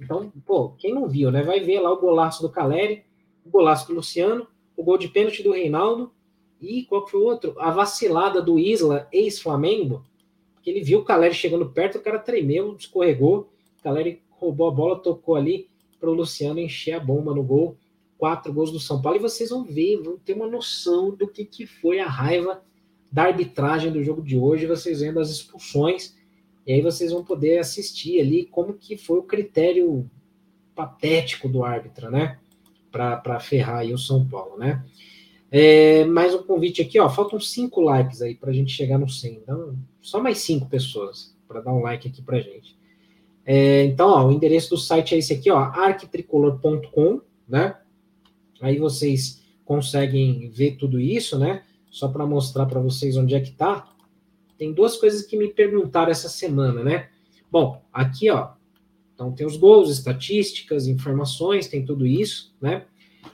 [0.00, 1.42] então, pô, quem não viu, né?
[1.42, 3.04] Vai ver lá o golaço do Caleri,
[3.44, 6.12] o golaço do Luciano, o gol de pênalti do Reinaldo
[6.60, 7.54] e qual que foi o outro?
[7.58, 10.04] A vacilada do Isla, ex-Flamengo,
[10.62, 14.70] que ele viu o Caleri chegando perto, o cara tremeu, escorregou, o Caleri roubou a
[14.70, 15.68] bola, tocou ali
[16.00, 17.76] para o Luciano encher a bomba no gol.
[18.16, 21.44] Quatro gols do São Paulo, e vocês vão ver, vão ter uma noção do que,
[21.44, 22.60] que foi a raiva
[23.10, 26.16] da arbitragem do jogo de hoje, vocês vendo as expulsões,
[26.66, 30.08] e aí vocês vão poder assistir ali como que foi o critério
[30.74, 32.38] patético do árbitro, né?
[32.90, 34.84] Para ferrar aí o São Paulo, né?
[35.50, 37.08] É, mais um convite aqui, ó.
[37.08, 39.32] Faltam cinco likes aí para a gente chegar no 100.
[39.32, 42.78] Então, só mais cinco pessoas para dar um like aqui para gente.
[43.46, 47.76] É, então, ó, o endereço do site é esse aqui, ó, arquitricolor.com, né?
[48.60, 51.62] Aí vocês conseguem ver tudo isso, né?
[51.98, 53.88] Só para mostrar para vocês onde é que tá.
[54.56, 57.08] Tem duas coisas que me perguntaram essa semana, né?
[57.50, 58.50] Bom, aqui, ó,
[59.12, 62.84] então tem os gols, estatísticas, informações, tem tudo isso, né?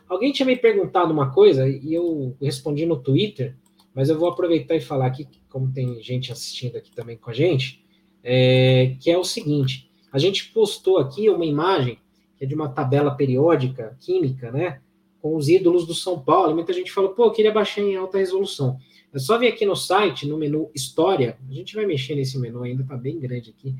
[0.08, 3.54] Alguém tinha me perguntado uma coisa e eu respondi no Twitter,
[3.94, 7.34] mas eu vou aproveitar e falar aqui, como tem gente assistindo aqui também com a
[7.34, 7.84] gente,
[8.22, 11.98] é, que é o seguinte: a gente postou aqui uma imagem
[12.38, 14.80] que é de uma tabela periódica química, né?
[15.24, 16.54] Com os ídolos do São Paulo.
[16.54, 18.78] Muita gente falou, pô, eu queria baixar em alta resolução.
[19.10, 22.62] É só vir aqui no site, no menu História, a gente vai mexer nesse menu
[22.62, 23.74] ainda, tá bem grande aqui.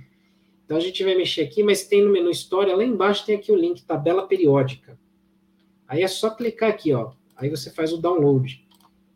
[0.64, 3.53] Então a gente vai mexer aqui, mas tem no menu História, lá embaixo tem aqui
[3.53, 4.99] o link Tabela Periódica.
[5.86, 7.12] Aí é só clicar aqui, ó.
[7.36, 8.66] Aí você faz o download.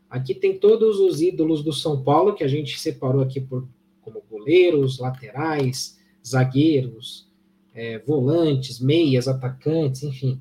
[0.07, 3.67] Aqui tem todos os ídolos do São Paulo, que a gente separou aqui por,
[4.01, 7.27] como goleiros, laterais, zagueiros,
[7.73, 10.39] é, volantes, meias, atacantes, enfim.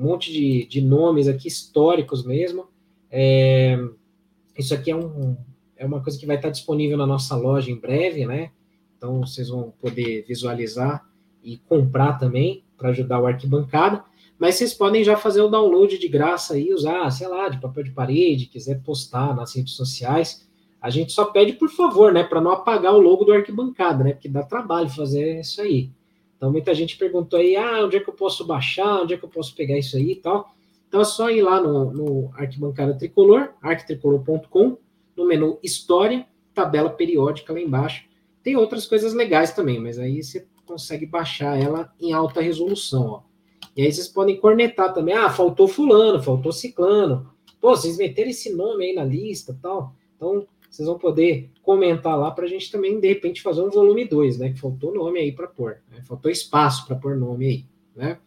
[0.00, 2.68] Um monte de, de nomes aqui históricos mesmo.
[3.10, 3.78] É,
[4.56, 5.36] isso aqui é, um,
[5.76, 8.50] é uma coisa que vai estar disponível na nossa loja em breve, né?
[8.96, 11.06] Então vocês vão poder visualizar
[11.42, 14.02] e comprar também para ajudar o arquibancada.
[14.38, 17.84] Mas vocês podem já fazer o download de graça e usar, sei lá, de papel
[17.84, 20.48] de parede, quiser postar nas redes sociais.
[20.80, 24.14] A gente só pede, por favor, né, para não apagar o logo do arquibancada, né?
[24.14, 25.90] Porque dá trabalho fazer isso aí.
[26.40, 29.24] Então muita gente perguntou aí, ah, onde é que eu posso baixar, onde é que
[29.26, 30.54] eu posso pegar isso aí e tal.
[30.88, 34.78] Então é só ir lá no, no Arquibancada Tricolor, arquitricolor.com,
[35.14, 38.06] no menu História, tabela periódica lá embaixo.
[38.42, 43.22] Tem outras coisas legais também, mas aí você consegue baixar ela em alta resolução, ó.
[43.76, 47.30] E aí vocês podem cornetar também, ah, faltou fulano, faltou ciclano.
[47.60, 49.94] Pô, vocês meteram esse nome aí na lista tal.
[50.16, 54.04] Então, vocês vão poder comentar lá para a gente também, de repente, fazer um volume
[54.04, 54.52] 2, né?
[54.52, 56.00] Que faltou nome aí para pôr, né?
[56.06, 58.18] faltou espaço para pôr nome aí, né?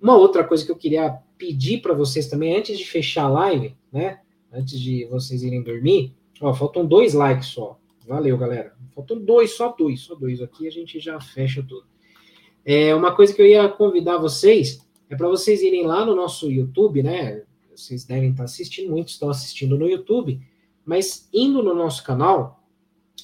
[0.00, 3.74] Uma outra coisa que eu queria pedir para vocês também, antes de fechar a live,
[3.90, 4.20] né?
[4.52, 7.78] Antes de vocês irem dormir, ó, faltam dois likes só.
[8.06, 8.74] Valeu, galera.
[8.94, 10.42] Faltam dois, só dois, só dois.
[10.42, 11.84] Aqui a gente já fecha tudo.
[12.64, 16.50] É, uma coisa que eu ia convidar vocês é para vocês irem lá no nosso
[16.50, 17.42] YouTube, né?
[17.74, 20.40] Vocês devem estar assistindo, muitos estão assistindo no YouTube,
[20.90, 22.64] mas indo no nosso canal,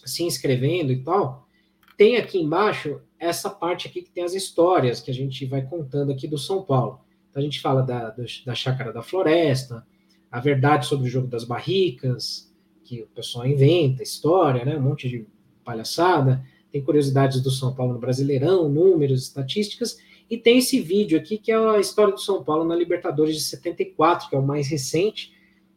[0.05, 1.49] se inscrevendo e tal,
[1.97, 6.13] tem aqui embaixo essa parte aqui que tem as histórias que a gente vai contando
[6.13, 7.01] aqui do São Paulo.
[7.29, 8.15] Então a gente fala da,
[8.47, 9.85] da Chácara da Floresta,
[10.31, 12.55] a verdade sobre o jogo das barricas,
[12.85, 14.77] que o pessoal inventa, história, né?
[14.77, 15.27] Um monte de
[15.65, 16.45] palhaçada.
[16.71, 19.99] Tem curiosidades do São Paulo no Brasileirão, números, estatísticas.
[20.31, 23.43] E tem esse vídeo aqui que é a história do São Paulo na Libertadores de
[23.43, 25.35] 74, que é o mais recente.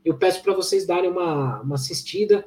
[0.09, 2.43] Eu peço para vocês darem uma, uma assistida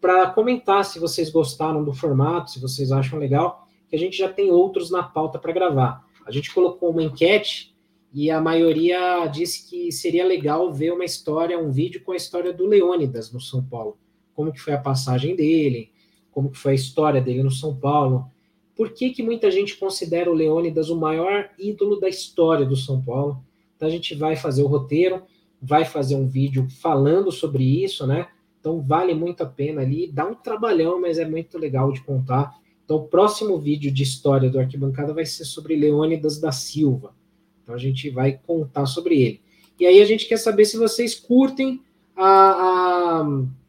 [0.00, 4.28] para comentar se vocês gostaram do formato, se vocês acham legal, que a gente já
[4.28, 6.06] tem outros na pauta para gravar.
[6.24, 7.74] A gente colocou uma enquete
[8.14, 12.52] e a maioria disse que seria legal ver uma história, um vídeo com a história
[12.52, 13.98] do Leônidas no São Paulo.
[14.32, 15.90] Como que foi a passagem dele,
[16.30, 18.30] como que foi a história dele no São Paulo.
[18.76, 23.02] Por que, que muita gente considera o Leônidas o maior ídolo da história do São
[23.02, 23.42] Paulo?
[23.74, 25.24] Então a gente vai fazer o roteiro,
[25.60, 28.28] vai fazer um vídeo falando sobre isso, né?
[28.58, 32.58] Então vale muito a pena ali, dá um trabalhão, mas é muito legal de contar.
[32.84, 37.14] Então o próximo vídeo de história do Arquibancada vai ser sobre Leônidas da Silva.
[37.62, 39.40] Então a gente vai contar sobre ele.
[39.78, 41.82] E aí a gente quer saber se vocês curtem
[42.16, 43.26] a, a,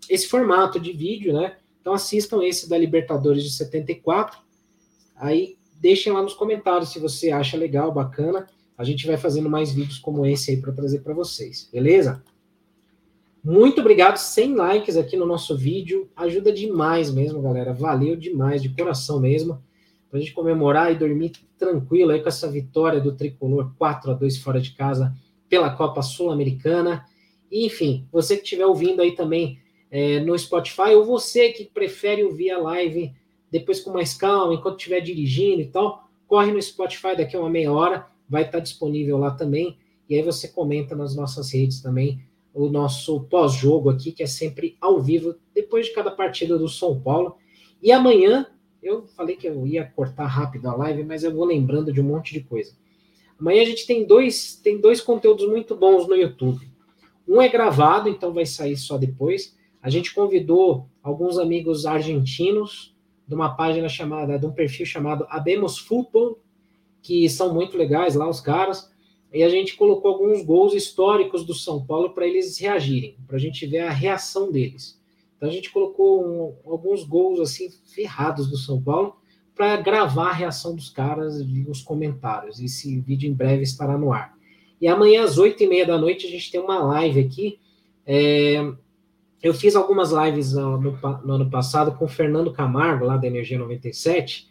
[0.10, 1.56] esse formato de vídeo, né?
[1.80, 4.40] Então assistam esse da Libertadores de 74.
[5.16, 8.48] Aí deixem lá nos comentários se você acha legal, bacana.
[8.78, 12.24] A gente vai fazendo mais vídeos como esse aí para trazer para vocês, beleza?
[13.44, 17.74] Muito obrigado, 100 likes aqui no nosso vídeo, ajuda demais mesmo, galera.
[17.74, 19.62] Valeu demais, de coração mesmo
[20.12, 24.14] para a gente comemorar e dormir tranquilo aí com essa vitória do Tricolor 4 a
[24.14, 25.16] 2 fora de casa
[25.48, 27.06] pela Copa Sul-Americana.
[27.50, 29.60] Enfim, você que estiver ouvindo aí também
[29.90, 33.14] é, no Spotify, ou você que prefere ouvir a live
[33.50, 37.50] depois com mais calma, enquanto estiver dirigindo e tal, corre no Spotify daqui a uma
[37.50, 39.78] meia hora, vai estar disponível lá também.
[40.10, 42.24] E aí você comenta nas nossas redes também
[42.54, 47.00] o nosso pós-jogo aqui, que é sempre ao vivo, depois de cada partida do São
[47.00, 47.36] Paulo.
[47.82, 48.48] E amanhã
[48.82, 52.06] eu falei que eu ia cortar rápido a live, mas eu vou lembrando de um
[52.06, 52.74] monte de coisa.
[53.40, 56.70] Amanhã a gente tem dois, tem dois conteúdos muito bons no YouTube.
[57.28, 59.58] Um é gravado, então vai sair só depois.
[59.82, 62.96] A gente convidou alguns amigos argentinos
[63.28, 66.40] de uma página chamada, de um perfil chamado Abemos Futebol,
[67.02, 68.92] que são muito legais lá, os caras.
[69.34, 73.40] E a gente colocou alguns gols históricos do São Paulo para eles reagirem, para a
[73.40, 75.00] gente ver a reação deles.
[75.38, 79.16] Então a gente colocou um, alguns gols assim ferrados do São Paulo
[79.56, 82.60] para gravar a reação dos caras e os comentários.
[82.60, 84.36] Esse vídeo em breve estará no ar.
[84.80, 87.60] E amanhã às oito e meia da noite a gente tem uma live aqui.
[88.06, 88.72] É,
[89.42, 93.58] eu fiz algumas lives no, no, ano passado com o Fernando Camargo, lá da Energia
[93.58, 94.51] 97,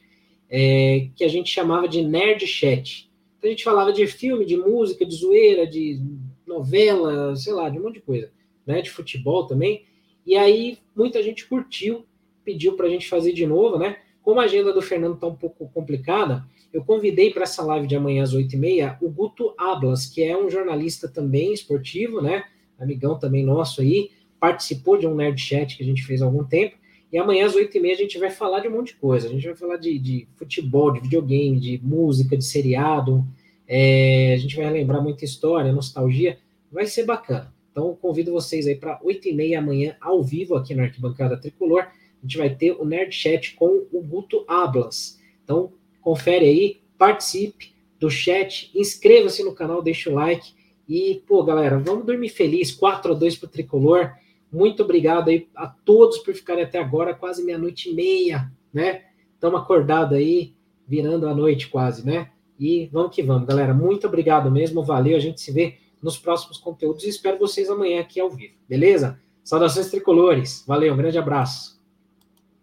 [0.50, 3.08] é, que a gente chamava de Nerd Chat.
[3.38, 6.00] Então a gente falava de filme, de música, de zoeira, de
[6.46, 8.30] novela, sei lá, de um monte de coisa.
[8.66, 9.84] Né, de futebol também.
[10.26, 12.04] E aí muita gente curtiu,
[12.44, 13.96] pediu para a gente fazer de novo, né?
[14.22, 17.96] Como a agenda do Fernando está um pouco complicada, eu convidei para essa live de
[17.96, 22.44] amanhã às 8h30 o Guto Ablas, que é um jornalista também esportivo, né?
[22.78, 26.44] Amigão também nosso aí, participou de um Nerd Chat que a gente fez há algum
[26.44, 26.76] tempo.
[27.12, 29.26] E amanhã às 8h30 a gente vai falar de um monte de coisa.
[29.28, 33.24] A gente vai falar de, de futebol, de videogame, de música, de seriado.
[33.66, 36.38] É, a gente vai lembrar muita história, nostalgia.
[36.70, 37.52] Vai ser bacana.
[37.70, 41.82] Então, convido vocês aí para 8h30 amanhã, ao vivo, aqui na Arquibancada Tricolor.
[41.82, 45.18] A gente vai ter o Nerd Chat com o Guto Ablas.
[45.44, 50.52] Então, confere aí, participe do chat, inscreva-se no canal, deixa o like.
[50.88, 54.12] E, pô, galera, vamos dormir feliz, 4 a 2 para o Tricolor.
[54.52, 59.04] Muito obrigado aí a todos por ficarem até agora, quase meia-noite e meia, né?
[59.34, 60.54] Estamos acordados aí,
[60.86, 62.30] virando a noite quase, né?
[62.58, 63.72] E vamos que vamos, galera.
[63.72, 65.16] Muito obrigado mesmo, valeu.
[65.16, 69.20] A gente se vê nos próximos conteúdos e espero vocês amanhã aqui ao vivo, beleza?
[69.42, 71.79] Saudações tricolores, valeu, um grande abraço.